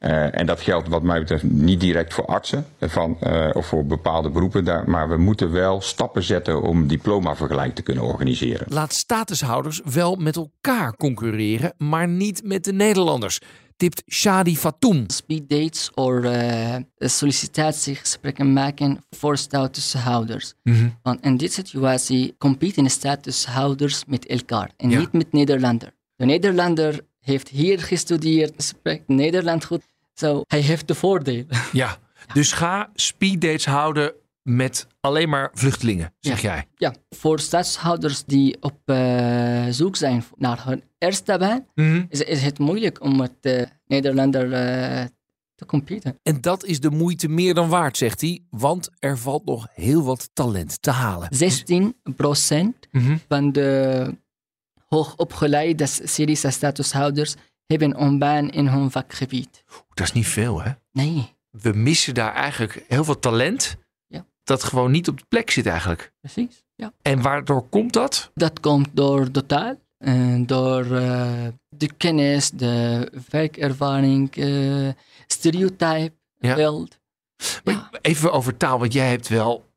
Uh, 0.00 0.38
en 0.38 0.46
dat 0.46 0.60
geldt 0.60 0.88
wat 0.88 1.02
mij 1.02 1.18
betreft 1.18 1.42
niet 1.42 1.80
direct 1.80 2.14
voor 2.14 2.24
artsen 2.26 2.66
van, 2.80 3.18
uh, 3.22 3.50
of 3.52 3.66
voor 3.66 3.86
bepaalde 3.86 4.30
beroepen. 4.30 4.64
Daar, 4.64 4.90
maar 4.90 5.08
we 5.08 5.16
moeten 5.16 5.52
wel 5.52 5.80
stappen 5.80 6.22
zetten 6.22 6.62
om 6.62 6.86
diplomavergelijk 6.86 7.74
te 7.74 7.82
kunnen 7.82 8.04
organiseren. 8.04 8.66
Laat 8.68 8.92
statushouders 8.92 9.80
wel 9.84 10.16
met 10.16 10.36
elkaar 10.36 10.96
concurreren, 10.96 11.74
maar 11.78 12.08
niet 12.08 12.42
met 12.44 12.64
de 12.64 12.72
Nederlanders. 12.72 13.40
Tipt 13.76 14.02
Shadi 14.12 14.56
Fatoum. 14.56 15.04
Speed 15.06 15.48
dates 15.48 15.90
of 15.94 16.12
uh, 16.12 16.76
sollicitatiegesprekken 16.98 18.52
maken 18.52 19.04
voor 19.10 19.36
statushouders. 19.36 20.54
Mm 20.62 20.74
-hmm. 20.74 20.98
Want 21.02 21.20
in 21.24 21.36
dit 21.36 21.52
situatie 21.52 22.34
competen 22.38 22.90
statushouders 22.90 24.04
met 24.06 24.26
elkaar 24.26 24.70
en 24.76 24.90
ja. 24.90 24.98
niet 24.98 25.12
met 25.12 25.32
Nederlander. 25.32 25.92
De 26.16 26.24
Nederlander 26.24 27.00
heeft 27.20 27.48
hier 27.48 27.78
gestudeerd, 27.80 28.62
spreekt 28.62 29.08
Nederland 29.08 29.64
goed. 29.64 29.82
Zo, 30.14 30.42
hij 30.46 30.60
heeft 30.60 30.88
de 30.88 30.94
voordeel. 30.94 31.44
Ja, 31.72 31.96
dus 32.32 32.52
ga 32.52 32.90
speeddates 32.94 33.64
houden 33.64 34.12
met 34.42 34.86
alleen 35.00 35.28
maar 35.28 35.50
vluchtelingen, 35.54 36.12
zeg 36.20 36.40
ja. 36.40 36.52
jij? 36.52 36.66
Ja, 36.76 36.94
voor 37.10 37.40
stadshouders 37.40 38.24
die 38.24 38.56
op 38.60 38.78
uh, 38.86 39.66
zoek 39.70 39.96
zijn 39.96 40.24
naar 40.36 40.64
hun 40.64 40.82
eerste 40.98 41.38
baan, 41.38 41.66
Mhm. 41.74 41.86
mm 41.86 41.94
-hmm. 41.94 42.06
is, 42.08 42.20
is, 42.20 42.42
het 42.42 42.58
moeilijk 42.58 43.02
om 43.02 43.16
met 43.16 43.32
uh, 43.42 43.62
Nederlander 43.86 44.44
uh, 44.46 45.04
te 45.54 45.66
competen. 45.66 46.18
En 46.22 46.40
dat 46.40 46.64
is 46.64 46.80
de 46.80 46.90
moeite 46.90 47.28
meer 47.28 47.54
dan 47.54 47.68
waard, 47.68 47.96
zegt 47.96 48.20
hij, 48.20 48.42
want 48.50 48.90
er 48.98 49.18
valt 49.18 49.44
nog 49.44 49.66
heel 49.72 50.02
wat 50.02 50.30
talent 50.32 50.82
te 50.82 50.90
halen. 50.90 51.28
16 51.30 51.96
procent 52.16 52.88
mm 52.90 53.00
-hmm. 53.00 53.20
van 53.28 53.52
de 53.52 54.14
hoogopgeleide 54.94 55.86
Syrische 55.86 56.50
statushouders 56.50 57.34
hebben 57.66 58.02
een 58.02 58.18
baan 58.18 58.50
in 58.50 58.66
hun 58.66 58.90
vakgebied. 58.90 59.64
Dat 59.94 60.06
is 60.06 60.12
niet 60.12 60.26
veel, 60.26 60.62
hè? 60.62 60.70
Nee. 60.92 61.34
We 61.50 61.72
missen 61.72 62.14
daar 62.14 62.34
eigenlijk 62.34 62.84
heel 62.88 63.04
veel 63.04 63.18
talent. 63.18 63.76
Ja. 64.06 64.24
dat 64.42 64.64
gewoon 64.64 64.90
niet 64.90 65.08
op 65.08 65.18
de 65.18 65.24
plek 65.28 65.50
zit 65.50 65.66
eigenlijk. 65.66 66.12
Precies, 66.20 66.64
ja. 66.74 66.92
En 67.02 67.22
waardoor 67.22 67.68
komt 67.68 67.92
dat? 67.92 68.30
Dat 68.34 68.60
komt 68.60 68.88
door 68.92 69.32
de 69.32 69.46
taal, 69.46 69.74
en 69.98 70.46
door 70.46 70.84
uh, 70.86 71.46
de 71.68 71.92
kennis, 71.92 72.50
de 72.50 73.08
werkervaring, 73.30 74.36
uh, 74.36 74.88
stereotype, 75.26 76.12
Ja. 76.38 76.54
beeld. 76.54 76.98
Ja. 77.64 77.90
Even 78.00 78.32
over 78.32 78.56
taal, 78.56 78.78
want 78.78 78.92
jij 78.92 79.08
hebt 79.08 79.28
wel 79.28 79.68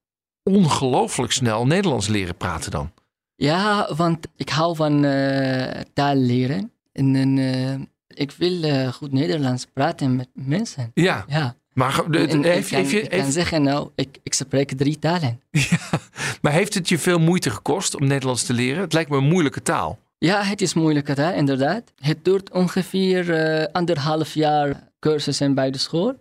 ongelooflijk 0.43 1.31
snel 1.31 1.65
Nederlands 1.65 2.07
leren 2.07 2.35
praten 2.37 2.71
dan. 2.71 2.93
Ja, 3.35 3.89
want 3.95 4.27
ik 4.35 4.49
hou 4.49 4.75
van 4.75 5.05
eh, 5.05 5.81
taal 5.93 6.15
leren. 6.15 6.71
En, 6.91 7.15
en, 7.15 7.37
eh, 7.37 7.73
ik 8.17 8.31
wil 8.31 8.63
eh, 8.63 8.87
goed 8.93 9.11
Nederlands 9.11 9.65
praten 9.73 10.15
met 10.15 10.27
mensen. 10.33 10.91
Ja, 10.93 11.25
Ja. 11.27 11.55
maar, 11.73 12.01
de- 12.11 12.17
En 12.27 12.43
heeft, 12.43 12.65
ik 12.65 12.71
kan, 12.71 12.79
heeft 12.79 12.91
je, 12.91 13.01
ik 13.01 13.09
kan 13.09 13.19
heeft- 13.19 13.33
zeggen, 13.33 13.61
nou, 13.63 13.89
ik, 13.95 14.17
ik 14.23 14.33
spreek 14.33 14.71
drie 14.77 14.99
talen. 14.99 15.41
maar 16.41 16.51
heeft 16.51 16.73
het 16.73 16.89
je 16.89 16.97
veel 16.99 17.19
moeite 17.19 17.49
gekost 17.49 17.95
om 17.95 18.07
Nederlands 18.07 18.43
te 18.43 18.53
leren? 18.53 18.81
Het 18.81 18.93
lijkt 18.93 19.09
me 19.09 19.17
een 19.17 19.23
moeilijke 19.27 19.61
taal. 19.61 19.99
Ja, 20.17 20.43
het 20.43 20.61
is 20.61 20.73
moeilijke 20.73 21.13
taal, 21.13 21.33
inderdaad. 21.33 21.93
Het 21.99 22.25
duurt 22.25 22.51
ongeveer 22.51 23.33
eh, 23.33 23.65
anderhalf 23.71 24.33
jaar 24.33 24.91
cursussen 24.99 25.53
bij 25.53 25.71
de 25.71 25.77
school. 25.77 26.13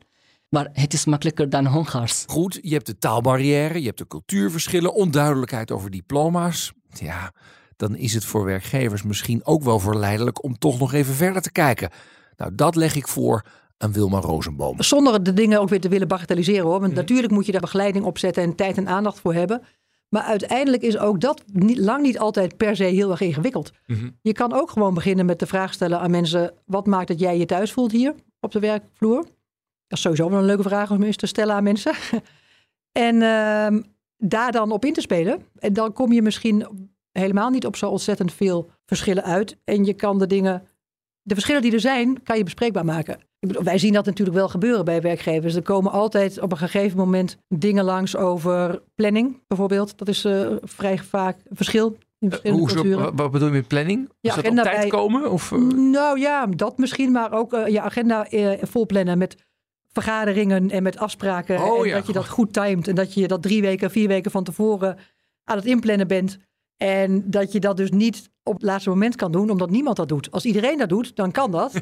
Maar 0.49 0.69
het 0.73 0.93
is 0.93 1.05
makkelijker 1.05 1.51
dan 1.51 1.67
Hongaars. 1.67 2.25
Goed, 2.27 2.59
je 2.63 2.73
hebt 2.75 2.87
de 2.87 2.99
taalbarrière, 2.99 3.79
je 3.81 3.87
hebt 3.87 3.99
de 3.99 4.07
cultuurverschillen, 4.07 4.95
onduidelijkheid 4.95 5.71
over 5.71 5.91
diploma's. 5.91 6.73
Ja, 6.93 7.33
dan 7.77 7.97
is 7.97 8.15
het 8.15 8.25
voor 8.25 8.45
werkgevers 8.45 9.03
misschien 9.03 9.45
ook 9.45 9.63
wel 9.63 9.79
verleidelijk 9.79 10.45
om 10.45 10.59
toch 10.59 10.79
nog 10.79 10.93
even 10.93 11.15
verder 11.15 11.43
te 11.43 11.53
kijken. 11.53 11.91
Nou, 12.37 12.55
dat 12.55 12.77
leg 12.77 12.97
ik 12.97 13.09
voor 13.09 13.45
aan 13.79 13.93
Wilma 13.93 14.19
Rosenboom. 14.19 14.83
Zonder 14.83 15.23
de 15.23 15.33
dingen 15.33 15.61
ook 15.61 15.69
weer 15.69 15.81
te 15.81 15.89
willen 15.89 16.09
bagatelliseren 16.09 16.65
hoor. 16.65 16.81
Want 16.81 16.95
natuurlijk 16.95 17.33
moet 17.33 17.47
je 17.47 17.53
daar 17.53 17.61
begeleiding 17.61 18.05
op 18.05 18.19
zetten 18.19 18.43
en 18.43 18.55
tijd 18.55 18.77
en 18.77 18.89
aandacht 18.89 19.21
voor 19.21 19.35
hebben. 19.35 19.63
Maar 20.09 20.23
uiteindelijk 20.23 20.83
is 20.83 20.99
ook 20.99 21.21
dat 21.21 21.43
niet, 21.47 21.79
lang 21.79 22.03
niet 22.03 22.19
altijd 22.19 22.57
per 22.57 22.77
se 22.77 22.85
heel 22.85 23.11
erg 23.11 23.21
ingewikkeld. 23.21 23.73
Mhm. 23.87 24.11
Je 24.23 24.33
kan 24.33 24.53
ook 24.53 24.71
gewoon 24.71 24.95
beginnen 24.95 25.27
met 25.27 25.39
de 25.39 25.47
vraag 25.47 25.73
stellen 25.73 26.01
aan 26.01 26.11
mensen: 26.11 26.53
wat 26.67 26.87
maakt 26.87 27.09
dat 27.09 27.21
jij 27.21 27.39
je 27.39 27.45
thuis 27.45 27.73
voelt 27.73 27.93
hier 27.93 28.15
op 28.41 28.53
de 28.53 28.61
werkvloer? 28.61 29.23
Dat 29.87 29.99
is 29.99 30.01
sowieso 30.01 30.31
wel 30.31 30.39
een 30.39 30.45
leuke 30.45 30.63
vraag 30.63 30.91
om 30.91 31.03
eens 31.03 31.17
te 31.17 31.27
stellen 31.27 31.55
aan 31.55 31.63
mensen. 31.63 31.95
en 32.93 33.23
ehm, 33.23 33.83
daar 34.25 34.53
dan 34.53 34.73
op 34.73 34.85
in 34.85 34.93
te 34.93 35.01
spelen. 35.01 35.43
En 35.59 35.73
dan 35.73 35.93
kom 35.93 36.13
je 36.13 36.23
misschien 36.23 36.67
helemaal 37.13 37.51
niet 37.51 37.67
op 37.67 37.77
zo 37.77 37.89
ontzettend 37.91 38.33
veel 38.33 38.71
verschillen 38.87 39.25
uit. 39.25 39.57
En 39.65 39.85
je 39.85 39.93
kan 39.95 40.19
de 40.19 40.27
dingen, 40.27 40.63
de 41.23 41.35
verschillen 41.35 41.63
die 41.63 41.73
er 41.73 41.81
zijn, 41.81 42.23
kan 42.23 42.37
je 42.37 42.45
bespreekbaar 42.45 42.85
maken. 42.85 43.15
Ik 43.15 43.49
bedoel, 43.49 43.63
wij 43.63 43.79
zien 43.79 43.93
dat 43.93 44.05
natuurlijk 44.05 44.37
wel 44.37 44.49
gebeuren 44.49 44.85
bij 44.85 45.01
werkgevers. 45.01 45.55
Er 45.55 45.63
komen 45.63 45.93
altijd 45.93 46.41
op 46.41 46.53
een 46.53 46.59
gegeven 46.59 46.99
moment 46.99 47.37
dingen 47.49 47.85
langs 47.85 48.17
over 48.17 48.83
planning, 48.95 49.41
bijvoorbeeld. 49.47 49.99
Dat 49.99 50.09
is 50.09 50.25
eh, 50.25 50.51
vrij 50.63 50.99
vaak 50.99 51.37
een 51.49 51.57
verschil 51.57 51.97
in 52.19 52.31
culturen. 52.67 53.17
wat 53.17 53.31
bedoel 53.31 53.49
je 53.49 53.55
met 53.55 53.69
planning? 53.69 54.11
Ja, 54.21 54.31
Is 54.37 54.43
dat 54.43 54.47
op 54.53 54.57
tijd 54.57 54.81
bij- 54.81 54.89
komen? 54.89 55.31
Of, 55.31 55.53
eh, 55.53 55.59
Nou 55.69 56.19
ja, 56.21 56.47
dat 56.47 56.79
misschien, 56.79 57.13
maar 57.13 57.33
ook 57.33 57.51
je 57.51 57.81
agenda 57.81 58.27
volplannen 58.63 59.19
met 59.19 59.37
vergaderingen 59.93 60.71
en 60.71 60.83
met 60.83 60.99
afspraken. 60.99 61.63
Oh 61.63 61.79
en 61.79 61.89
ja, 61.89 61.97
dat 61.97 62.07
je 62.07 62.13
dat 62.13 62.29
goed 62.29 62.53
timed 62.53 62.89
en 62.89 62.95
dat 62.95 63.15
je 63.15 63.29
dat 63.29 63.43
drie 63.43 63.61
weken, 63.61 63.91
vier 63.91 64.09
weken 64.09 64.31
van 64.31 64.45
tevoren 64.45 64.99
aan 65.45 65.57
het 65.57 65.67
inplannen 65.67 66.09
bent. 66.09 66.39
En 66.77 67.31
dat 67.31 67.53
je 67.53 67.61
dat 67.61 67.77
dus 67.77 67.91
niet 67.91 68.31
op 68.43 68.53
het 68.53 68.63
laatste 68.63 68.89
moment 68.91 69.17
kan 69.17 69.33
doen, 69.33 69.51
omdat 69.51 69.71
niemand 69.71 69.97
dat 69.97 70.09
doet. 70.09 70.31
Als 70.31 70.45
iedereen 70.45 70.79
dat 70.79 70.89
doet, 70.89 71.17
dan 71.17 71.31
kan 71.31 71.51
dat. 71.51 71.73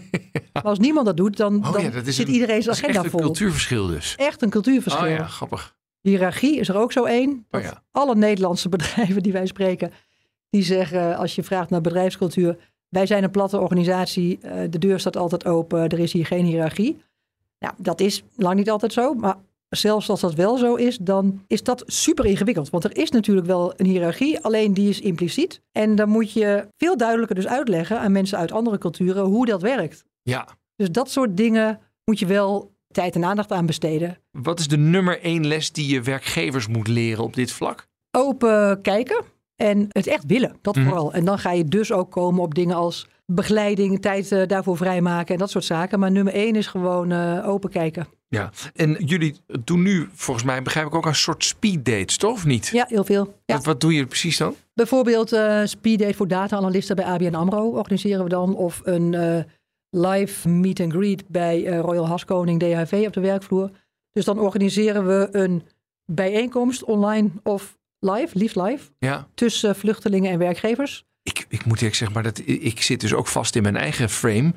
Maar 0.53 0.63
als 0.63 0.79
niemand 0.79 1.07
dat 1.07 1.17
doet, 1.17 1.37
dan, 1.37 1.57
oh 1.57 1.73
dan 1.73 1.83
ja, 1.83 1.91
dat 1.91 2.07
is 2.07 2.17
zit 2.17 2.27
een, 2.27 2.33
iedereen 2.33 2.63
zijn 2.63 2.77
dat 2.77 2.77
is 2.77 2.83
agenda 2.83 3.03
echt 3.03 3.13
een 3.13 3.19
vol. 3.19 3.21
cultuurverschil 3.21 3.87
dus. 3.87 4.15
Echt 4.17 4.43
een 4.43 4.51
cultuurverschil. 4.51 5.05
Oh 5.07 5.11
ja, 5.11 5.27
grappig. 5.27 5.77
Hiërarchie 6.01 6.59
is 6.59 6.69
er 6.69 6.77
ook 6.77 6.93
zo 6.93 7.05
één. 7.05 7.47
Oh 7.51 7.61
ja. 7.61 7.83
Alle 7.91 8.15
Nederlandse 8.15 8.69
bedrijven 8.77 9.23
die 9.23 9.33
wij 9.33 9.47
spreken, 9.47 9.93
die 10.51 10.63
zeggen 10.63 11.17
als 11.17 11.35
je 11.35 11.43
vraagt 11.43 11.71
naar 11.71 11.81
bedrijfscultuur, 11.81 12.57
wij 12.89 13.07
zijn 13.07 13.25
een 13.25 13.31
platte 13.31 13.61
organisatie, 13.61 14.39
eh, 14.39 14.71
de 14.71 14.79
deur 14.79 15.01
staat 15.01 15.17
altijd 15.17 15.47
open, 15.47 15.89
er 15.89 15.99
is 15.99 16.13
hier 16.13 16.27
geen 16.27 16.45
hiërarchie. 16.45 17.03
Nou, 17.61 17.75
dat 17.79 18.01
is 18.01 18.23
lang 18.37 18.57
niet 18.57 18.71
altijd 18.71 18.93
zo, 18.93 19.15
maar 19.15 19.37
zelfs 19.69 20.09
als 20.09 20.21
dat 20.21 20.35
wel 20.35 20.57
zo 20.59 20.75
is, 20.75 20.99
dan 20.99 21.43
is 21.47 21.63
dat 21.63 21.83
super 21.87 22.25
ingewikkeld. 22.27 22.71
Want 22.71 22.85
er 22.85 22.97
is 22.97 23.11
natuurlijk 23.11 23.47
wel 23.47 23.73
een 23.77 23.87
hiërarchie, 23.87 24.41
alleen 24.41 24.75
die 24.75 24.89
is 24.89 25.01
impliciet. 25.01 25.61
En 25.73 25.95
dan 25.95 26.09
moet 26.09 26.33
je 26.33 26.67
veel 26.77 26.97
duidelijker 26.97 27.37
dus 27.37 27.47
uitleggen 27.47 28.01
aan 28.01 28.13
mensen 28.13 28.39
uit 28.39 28.53
andere 28.53 28.79
culturen 28.79 29.25
hoe 29.25 29.47
dat 29.47 29.63
werkt. 29.63 30.05
Ja. 30.23 30.49
Dus 30.77 30.91
dat 30.91 31.11
soort 31.11 31.37
dingen 31.37 31.81
moet 32.05 32.19
je 32.19 32.27
wel 32.27 32.73
tijd 32.89 33.15
en 33.15 33.25
aandacht 33.25 33.53
aan 33.53 33.67
besteden. 33.67 34.19
Wat 34.31 34.59
is 34.59 34.69
de 34.69 34.77
nummer 34.79 35.21
één 35.21 35.47
les 35.47 35.73
die 35.73 35.93
je 35.95 36.03
werkgevers 36.03 36.67
moet 36.67 36.89
leren 36.89 37.25
op 37.25 37.35
dit 37.35 37.53
vlak? 37.53 37.89
open 38.17 38.81
kijken 38.83 39.25
en 39.57 39.87
het 39.89 40.07
echt 40.07 40.25
willen. 40.27 40.57
Dat 40.63 40.77
Mhm. 40.77 40.85
vooral. 40.87 41.13
En 41.13 41.25
dan 41.25 41.39
ga 41.39 41.53
je 41.53 41.65
dus 41.65 41.93
ook 41.93 42.11
komen 42.11 42.43
op 42.43 42.55
dingen 42.55 42.77
als 42.77 43.07
begeleiding, 43.35 44.01
tijd 44.01 44.33
eh, 44.33 44.47
daarvoor 44.47 44.77
vrijmaken 44.77 45.35
en 45.35 45.41
dat 45.41 45.51
soort 45.51 45.65
zaken. 45.65 45.99
Maar 45.99 46.11
nummer 46.11 46.33
één 46.33 46.57
is 46.57 46.67
gewoon 46.67 47.13
eh, 47.13 47.49
open 47.49 47.71
kijken. 47.71 48.07
Ja. 48.29 48.51
En 48.75 48.93
jullie 49.05 49.37
doen 49.65 49.83
nu, 49.83 50.09
volgens 50.13 50.47
mij, 50.47 50.63
begrijp 50.63 50.87
ik 50.87 50.95
ook 50.95 51.07
een 51.07 51.15
soort 51.15 51.45
speed 51.45 51.85
dates, 51.85 52.17
toch? 52.17 52.33
Of 52.33 52.45
niet? 52.45 52.67
Ja, 52.67 52.85
heel 52.89 53.05
veel. 53.05 53.35
Ja. 53.45 53.55
Wat, 53.55 53.65
wat 53.65 53.81
doe 53.81 53.95
je 53.95 54.07
precies 54.07 54.37
dan? 54.37 54.55
Bijvoorbeeld 54.75 55.33
eh 55.33 55.61
speeddate 55.65 56.15
voor 56.15 56.29
data-analysten 56.29 56.97
bij 56.97 57.05
ABN 57.05 57.35
AMRO 57.35 57.71
organiseren 57.71 58.25
we 58.25 58.31
dan. 58.31 58.57
Of 58.57 58.81
een 58.85 59.45
live 59.91 60.49
meet 60.49 60.81
and 60.81 60.93
greet 60.93 61.29
bij 61.29 61.65
Royal 61.67 62.07
Haskoning 62.07 62.61
DHV 62.61 63.05
op 63.07 63.13
de 63.13 63.21
werkvloer. 63.21 63.71
Dus 64.13 64.25
dan 64.25 64.39
organiseren 64.39 65.07
we 65.07 65.29
een 65.33 65.63
bijeenkomst 66.05 66.85
online 66.85 67.31
of 67.43 67.79
live, 67.99 68.39
liefst 68.39 68.57
live, 68.57 68.91
Ja. 68.99 69.29
tussen 69.35 69.77
vluchtelingen 69.77 70.31
en 70.31 70.39
werkgevers. 70.39 71.05
Ik, 71.31 71.47
ik 71.49 71.65
moet 71.65 71.77
eerlijk 71.77 71.95
zeggen, 71.95 72.17
maar 72.23 72.33
dat, 72.33 72.43
ik 72.47 72.83
zit 72.83 73.01
dus 73.01 73.15
ook 73.15 73.27
vast 73.27 73.57
in 73.57 73.63
mijn 73.63 73.77
eigen 73.77 74.11
frame. 74.11 74.53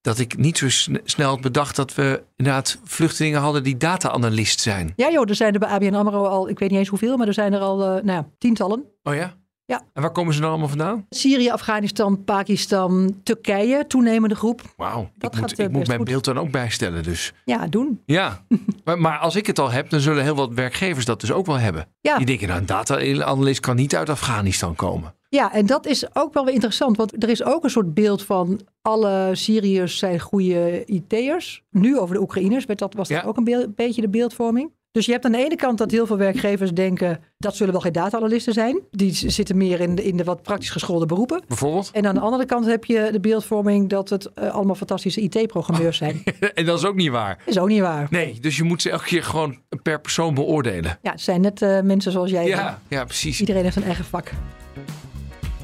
Dat 0.00 0.18
ik 0.18 0.36
niet 0.36 0.58
zo 0.58 0.68
sn- 0.68 1.00
snel 1.04 1.28
had 1.30 1.40
bedacht 1.40 1.76
dat 1.76 1.94
we 1.94 2.22
inderdaad 2.36 2.78
vluchtelingen 2.84 3.40
hadden 3.40 3.62
die 3.62 3.76
data-analyst 3.76 4.60
zijn. 4.60 4.92
Ja 4.96 5.10
joh, 5.10 5.28
er 5.28 5.34
zijn 5.34 5.52
er 5.52 5.58
bij 5.58 5.68
ABN 5.68 5.94
AMRO 5.94 6.24
al, 6.24 6.48
ik 6.48 6.58
weet 6.58 6.70
niet 6.70 6.78
eens 6.78 6.88
hoeveel, 6.88 7.16
maar 7.16 7.26
er 7.26 7.34
zijn 7.34 7.52
er 7.52 7.60
al 7.60 7.82
eh, 7.82 7.88
nou, 7.88 8.06
ja, 8.06 8.28
tientallen. 8.38 8.84
Oh 9.02 9.14
ja? 9.14 9.36
Ja. 9.68 9.82
En 9.92 10.02
waar 10.02 10.10
komen 10.12 10.34
ze 10.34 10.40
dan 10.40 10.48
allemaal 10.50 10.68
vandaan? 10.68 11.06
Syrië, 11.10 11.50
Afghanistan, 11.50 12.24
Pakistan, 12.24 13.20
Turkije, 13.22 13.86
toenemende 13.86 14.34
groep. 14.34 14.62
Wauw, 14.76 15.10
Dat 15.16 15.34
ik, 15.34 15.40
moet, 15.40 15.58
eh, 15.58 15.64
ik 15.66 15.72
moet 15.72 15.86
mijn 15.86 15.98
goed. 15.98 16.08
beeld 16.08 16.24
dan 16.24 16.38
ook 16.38 16.50
bijstellen 16.50 17.02
dus. 17.02 17.32
Ja, 17.44 17.66
doen. 17.66 18.02
Ja, 18.04 18.44
maar, 18.84 18.98
maar 18.98 19.18
als 19.18 19.36
ik 19.36 19.46
het 19.46 19.58
al 19.58 19.70
heb, 19.70 19.90
dan 19.90 20.00
zullen 20.00 20.22
heel 20.22 20.34
wat 20.34 20.52
werkgevers 20.52 21.04
dat 21.04 21.20
dus 21.20 21.32
ook 21.32 21.46
wel 21.46 21.58
hebben. 21.58 21.86
Ja. 22.00 22.16
Die 22.16 22.26
denken, 22.26 22.48
nou, 22.48 22.60
een 22.60 22.66
data-analyst 22.66 23.60
kan 23.60 23.76
niet 23.76 23.96
uit 23.96 24.08
Afghanistan 24.08 24.74
komen. 24.74 25.14
Ja, 25.30 25.52
en 25.52 25.66
dat 25.66 25.86
is 25.86 26.14
ook 26.16 26.34
wel 26.34 26.44
weer 26.44 26.54
interessant, 26.54 26.96
want 26.96 27.22
er 27.22 27.28
is 27.28 27.44
ook 27.44 27.64
een 27.64 27.70
soort 27.70 27.94
beeld 27.94 28.22
van 28.24 28.60
alle 28.82 29.30
Syriërs 29.32 29.98
zijn 29.98 30.20
goede 30.20 30.84
IT'ers. 30.84 31.62
Nu 31.70 31.98
over 31.98 32.14
de 32.14 32.20
Oekraïners 32.20 32.64
werd 32.64 32.78
dat, 32.78 32.94
was 32.94 33.08
dat 33.08 33.20
Ja. 33.22 33.28
ook 33.28 33.36
een 33.36 33.72
beetje 33.76 34.00
de 34.00 34.08
beeldvorming. 34.08 34.70
Dus 34.92 35.06
je 35.06 35.12
hebt 35.12 35.24
aan 35.24 35.32
de 35.32 35.44
ene 35.44 35.56
kant 35.56 35.78
dat 35.78 35.90
heel 35.90 36.06
veel 36.06 36.16
werkgevers 36.16 36.70
denken, 36.70 37.20
dat 37.38 37.56
zullen 37.56 37.72
wel 37.72 37.82
geen 37.82 37.92
data-analysten 37.92 38.52
zijn. 38.52 38.80
Die 38.90 39.12
zitten 39.12 39.56
meer 39.56 39.80
in 39.80 39.94
de, 39.94 40.04
in 40.04 40.16
de 40.16 40.24
wat 40.24 40.42
praktisch 40.42 40.70
geschoolde 40.70 41.06
beroepen. 41.06 41.42
Bijvoorbeeld. 41.48 41.90
En 41.92 42.06
aan 42.06 42.14
de 42.14 42.20
andere 42.20 42.44
kant 42.44 42.66
heb 42.66 42.84
je 42.84 43.08
de 43.12 43.20
beeldvorming 43.20 43.88
dat 43.88 44.08
het 44.08 44.32
eh, 44.32 44.50
allemaal 44.50 44.74
fantastische 44.74 45.20
IT-programmeurs 45.20 45.96
zijn. 46.04 46.22
en 46.54 46.64
dat 46.64 46.78
is 46.78 46.84
ook 46.84 46.94
niet 46.94 47.10
waar. 47.10 47.38
Is 47.46 47.58
ook 47.58 47.68
niet 47.68 47.80
waar. 47.80 48.06
Nee, 48.10 48.40
dus 48.40 48.56
je 48.56 48.62
moet 48.62 48.82
ze 48.82 48.90
elke 48.90 49.04
keer 49.04 49.24
gewoon 49.24 49.58
per 49.82 50.00
persoon 50.00 50.34
beoordelen. 50.34 50.98
Ja, 51.02 51.10
het 51.10 51.20
zijn 51.20 51.40
net 51.40 51.62
eh, 51.62 51.80
mensen 51.80 52.12
zoals 52.12 52.30
jij. 52.30 52.46
Ja, 52.46 52.80
ja 52.88 53.04
precies. 53.04 53.40
Iedereen 53.40 53.62
heeft 53.62 53.76
een 53.76 53.82
eigen 53.82 54.04
vak. 54.04 54.32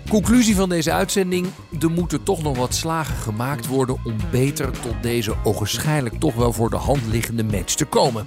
Conclusie 0.08 0.54
van 0.54 0.68
deze 0.68 0.92
uitzending: 0.92 1.46
er 1.80 1.90
moeten 1.90 2.22
toch 2.22 2.42
nog 2.42 2.56
wat 2.56 2.74
slagen 2.74 3.16
gemaakt 3.16 3.66
worden 3.66 3.96
om 4.04 4.16
beter 4.30 4.70
tot 4.70 5.02
deze 5.02 5.34
ogenschijnlijk 5.44 6.20
toch 6.20 6.34
wel 6.34 6.52
voor 6.52 6.70
de 6.70 6.76
hand 6.76 7.00
liggende 7.10 7.44
match 7.44 7.74
te 7.74 7.84
komen. 7.84 8.26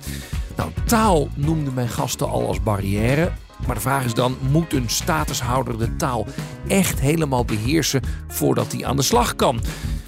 Nou, 0.55 0.71
taal 0.85 1.27
noemden 1.35 1.73
mijn 1.73 1.89
gasten 1.89 2.29
al 2.29 2.47
als 2.47 2.63
barrière. 2.63 3.31
Maar 3.65 3.75
de 3.75 3.81
vraag 3.81 4.05
is 4.05 4.13
dan: 4.13 4.37
moet 4.51 4.73
een 4.73 4.89
statushouder 4.89 5.77
de 5.77 5.95
taal 5.95 6.25
echt 6.67 6.99
helemaal 6.99 7.45
beheersen 7.45 8.01
voordat 8.27 8.71
hij 8.71 8.85
aan 8.85 8.95
de 8.95 9.01
slag 9.01 9.35
kan? 9.35 9.59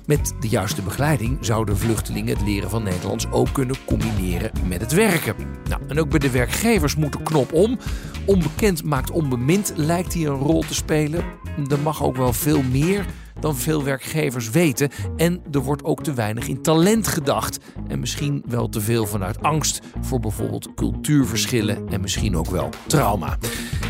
Met 0.06 0.34
de 0.40 0.48
juiste 0.48 0.82
begeleiding 0.82 1.38
zouden 1.42 1.78
vluchtelingen 1.78 2.38
het 2.38 2.48
leren 2.48 2.70
van 2.70 2.84
Nederlands 2.84 3.32
ook 3.32 3.54
kunnen 3.54 3.76
combineren 3.86 4.52
met 4.68 4.82
het 4.82 4.92
werken. 4.92 5.36
Nou, 5.70 5.82
en 5.88 6.00
ook 6.00 6.10
bij 6.10 6.20
de 6.20 6.30
werkgevers 6.30 6.96
moet 6.96 7.14
de 7.14 7.24
knop 7.24 7.54
om. 7.54 7.78
Onbekend 8.26 8.84
maakt 8.84 9.12
onbemind 9.12 9.74
lijkt 9.76 10.14
hier 10.14 10.30
een 10.30 10.40
rol 10.40 10.62
te 10.62 10.74
spelen. 10.74 11.24
Er 11.68 11.80
mag 11.80 12.04
ook 12.04 12.16
wel 12.16 12.34
veel 12.34 12.62
meer 12.62 13.06
dan 13.40 13.56
veel 13.56 13.84
werkgevers 13.84 14.50
weten. 14.50 14.90
En 15.16 15.42
er 15.52 15.60
wordt 15.60 15.84
ook 15.84 16.04
te 16.04 16.14
weinig 16.14 16.48
in 16.48 16.62
talent 16.62 17.08
gedacht. 17.08 17.60
En 17.88 18.00
misschien 18.00 18.44
wel 18.46 18.70
te 18.70 18.82
veel 18.82 19.06
vanuit 19.06 19.42
angst 19.42 19.82
voor 20.02 20.20
bijvoorbeeld 20.20 20.74
cultuurverschillen 20.74 21.90
en 21.90 22.02
misschien 22.02 22.38
ook 22.38 22.50
wel 22.50 22.70
trauma. 22.88 23.38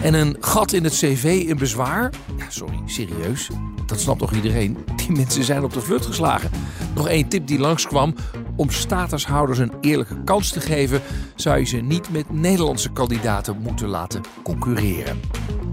En 0.03 0.13
een 0.13 0.37
gat 0.39 0.71
in 0.71 0.83
het 0.83 0.93
cv 0.93 1.43
in 1.47 1.57
bezwaar? 1.57 2.13
Ja, 2.37 2.49
sorry, 2.49 2.79
serieus? 2.85 3.49
Dat 3.85 3.99
snapt 3.99 4.19
toch 4.19 4.33
iedereen? 4.33 4.77
Die 4.95 5.11
mensen 5.11 5.43
zijn 5.43 5.63
op 5.63 5.73
de 5.73 5.81
vlucht 5.81 6.05
geslagen. 6.05 6.51
Nog 6.95 7.07
één 7.07 7.27
tip 7.27 7.47
die 7.47 7.59
langskwam. 7.59 8.15
Om 8.55 8.69
statushouders 8.69 9.59
een 9.59 9.71
eerlijke 9.81 10.23
kans 10.23 10.51
te 10.51 10.59
geven, 10.59 11.01
zou 11.35 11.59
je 11.59 11.65
ze 11.65 11.77
niet 11.77 12.09
met 12.11 12.33
Nederlandse 12.33 12.91
kandidaten 12.91 13.57
moeten 13.61 13.87
laten 13.87 14.21
concurreren. 14.43 15.19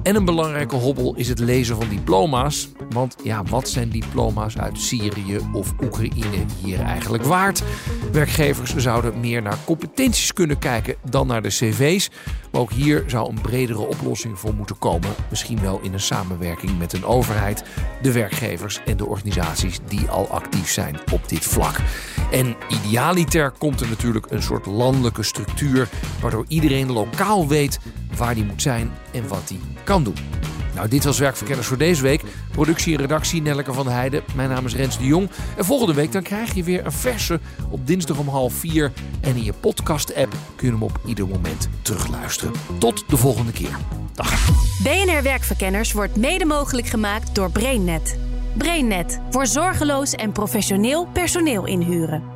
En 0.07 0.15
een 0.15 0.25
belangrijke 0.25 0.77
hobbel 0.77 1.15
is 1.15 1.29
het 1.29 1.39
lezen 1.39 1.77
van 1.77 1.89
diploma's. 1.89 2.69
Want 2.91 3.17
ja, 3.23 3.43
wat 3.43 3.69
zijn 3.69 3.89
diploma's 3.89 4.59
uit 4.59 4.81
Syrië 4.81 5.39
of 5.53 5.75
Oekraïne 5.83 6.45
hier 6.63 6.81
eigenlijk 6.81 7.25
waard? 7.25 7.63
Werkgevers 8.13 8.77
zouden 8.77 9.21
meer 9.21 9.43
naar 9.43 9.59
competenties 9.65 10.33
kunnen 10.33 10.59
kijken 10.59 10.95
dan 11.11 11.27
naar 11.27 11.43
de 11.43 11.49
cv's. 11.49 12.11
Maar 12.53 12.61
ook 12.61 12.73
hier 12.73 13.05
zou 13.07 13.29
een 13.29 13.41
bredere 13.41 13.79
oplossing 13.79 14.39
voor 14.39 14.55
moeten 14.55 14.79
komen. 14.79 15.11
Misschien 15.31 15.61
wel 15.61 15.81
in 15.83 15.93
een 15.93 16.01
samenwerking 16.01 16.79
met 16.79 16.93
een 16.93 17.05
overheid, 17.05 17.65
de 18.03 18.13
werkgevers 18.13 18.81
en 18.85 18.97
de 18.97 19.07
organisaties 19.07 19.79
die 19.89 20.09
al 20.09 20.29
actief 20.29 20.71
zijn 20.71 20.99
op 21.13 21.29
dit 21.29 21.45
vlak. 21.45 21.77
En 22.31 22.57
idealiter 22.69 23.51
komt 23.51 23.81
er 23.81 23.89
natuurlijk 23.89 24.27
een 24.31 24.43
soort 24.43 24.67
landelijke 24.67 25.23
structuur, 25.23 25.89
waardoor 26.21 26.45
iedereen 26.49 26.93
lokaal 26.93 27.49
weet 27.49 27.79
waar 28.17 28.35
die 28.35 28.45
moet 28.45 28.63
zijn 28.63 28.91
en 29.13 29.29
wat 29.29 29.49
die 29.49 29.61
kan 29.85 30.05
doen. 30.05 30.15
Nou, 30.77 30.89
dit 30.89 31.05
was 31.05 31.19
Werkverkenners 31.19 31.69
voor 31.69 31.79
deze 31.79 32.03
week. 32.03 32.23
Productie 32.51 32.95
en 32.95 33.01
redactie 33.01 33.43
Nelleke 33.43 33.73
van 33.73 33.89
Heijden. 33.89 34.23
Mijn 34.35 34.49
naam 34.49 34.67
is 34.67 34.75
Rens 34.75 34.99
de 34.99 35.05
Jong. 35.05 35.31
En 35.57 35.65
volgende 35.65 35.95
week 35.95 36.13
dan 36.13 36.23
krijg 36.23 36.55
je 36.55 36.63
weer 36.63 36.85
een 36.85 36.93
verse 36.93 37.41
op 37.71 37.87
dinsdag 37.87 38.19
om 38.19 38.29
half 38.29 38.53
vier. 38.53 38.93
En 39.21 39.37
in 39.37 39.45
je 39.45 39.53
podcast-app 39.53 40.37
kun 40.57 40.67
je 40.67 40.73
hem 40.73 40.83
op 40.83 41.01
ieder 41.07 41.29
moment 41.29 41.69
terugluisteren. 41.83 42.53
Tot 42.79 43.05
de 43.09 43.17
volgende 43.17 43.53
keer. 43.53 43.77
Dag. 44.15 44.51
BNR 44.83 45.23
Werkverkenners 45.23 45.93
wordt 45.93 46.17
mede 46.17 46.45
mogelijk 46.45 46.87
gemaakt 46.87 47.35
door 47.35 47.51
BrainNet. 47.51 48.19
BrainNet 48.59 49.21
voor 49.31 49.47
zorgeloos 49.47 50.13
en 50.13 50.33
professioneel 50.33 51.07
personeel 51.13 51.67
inhuren. 51.67 52.36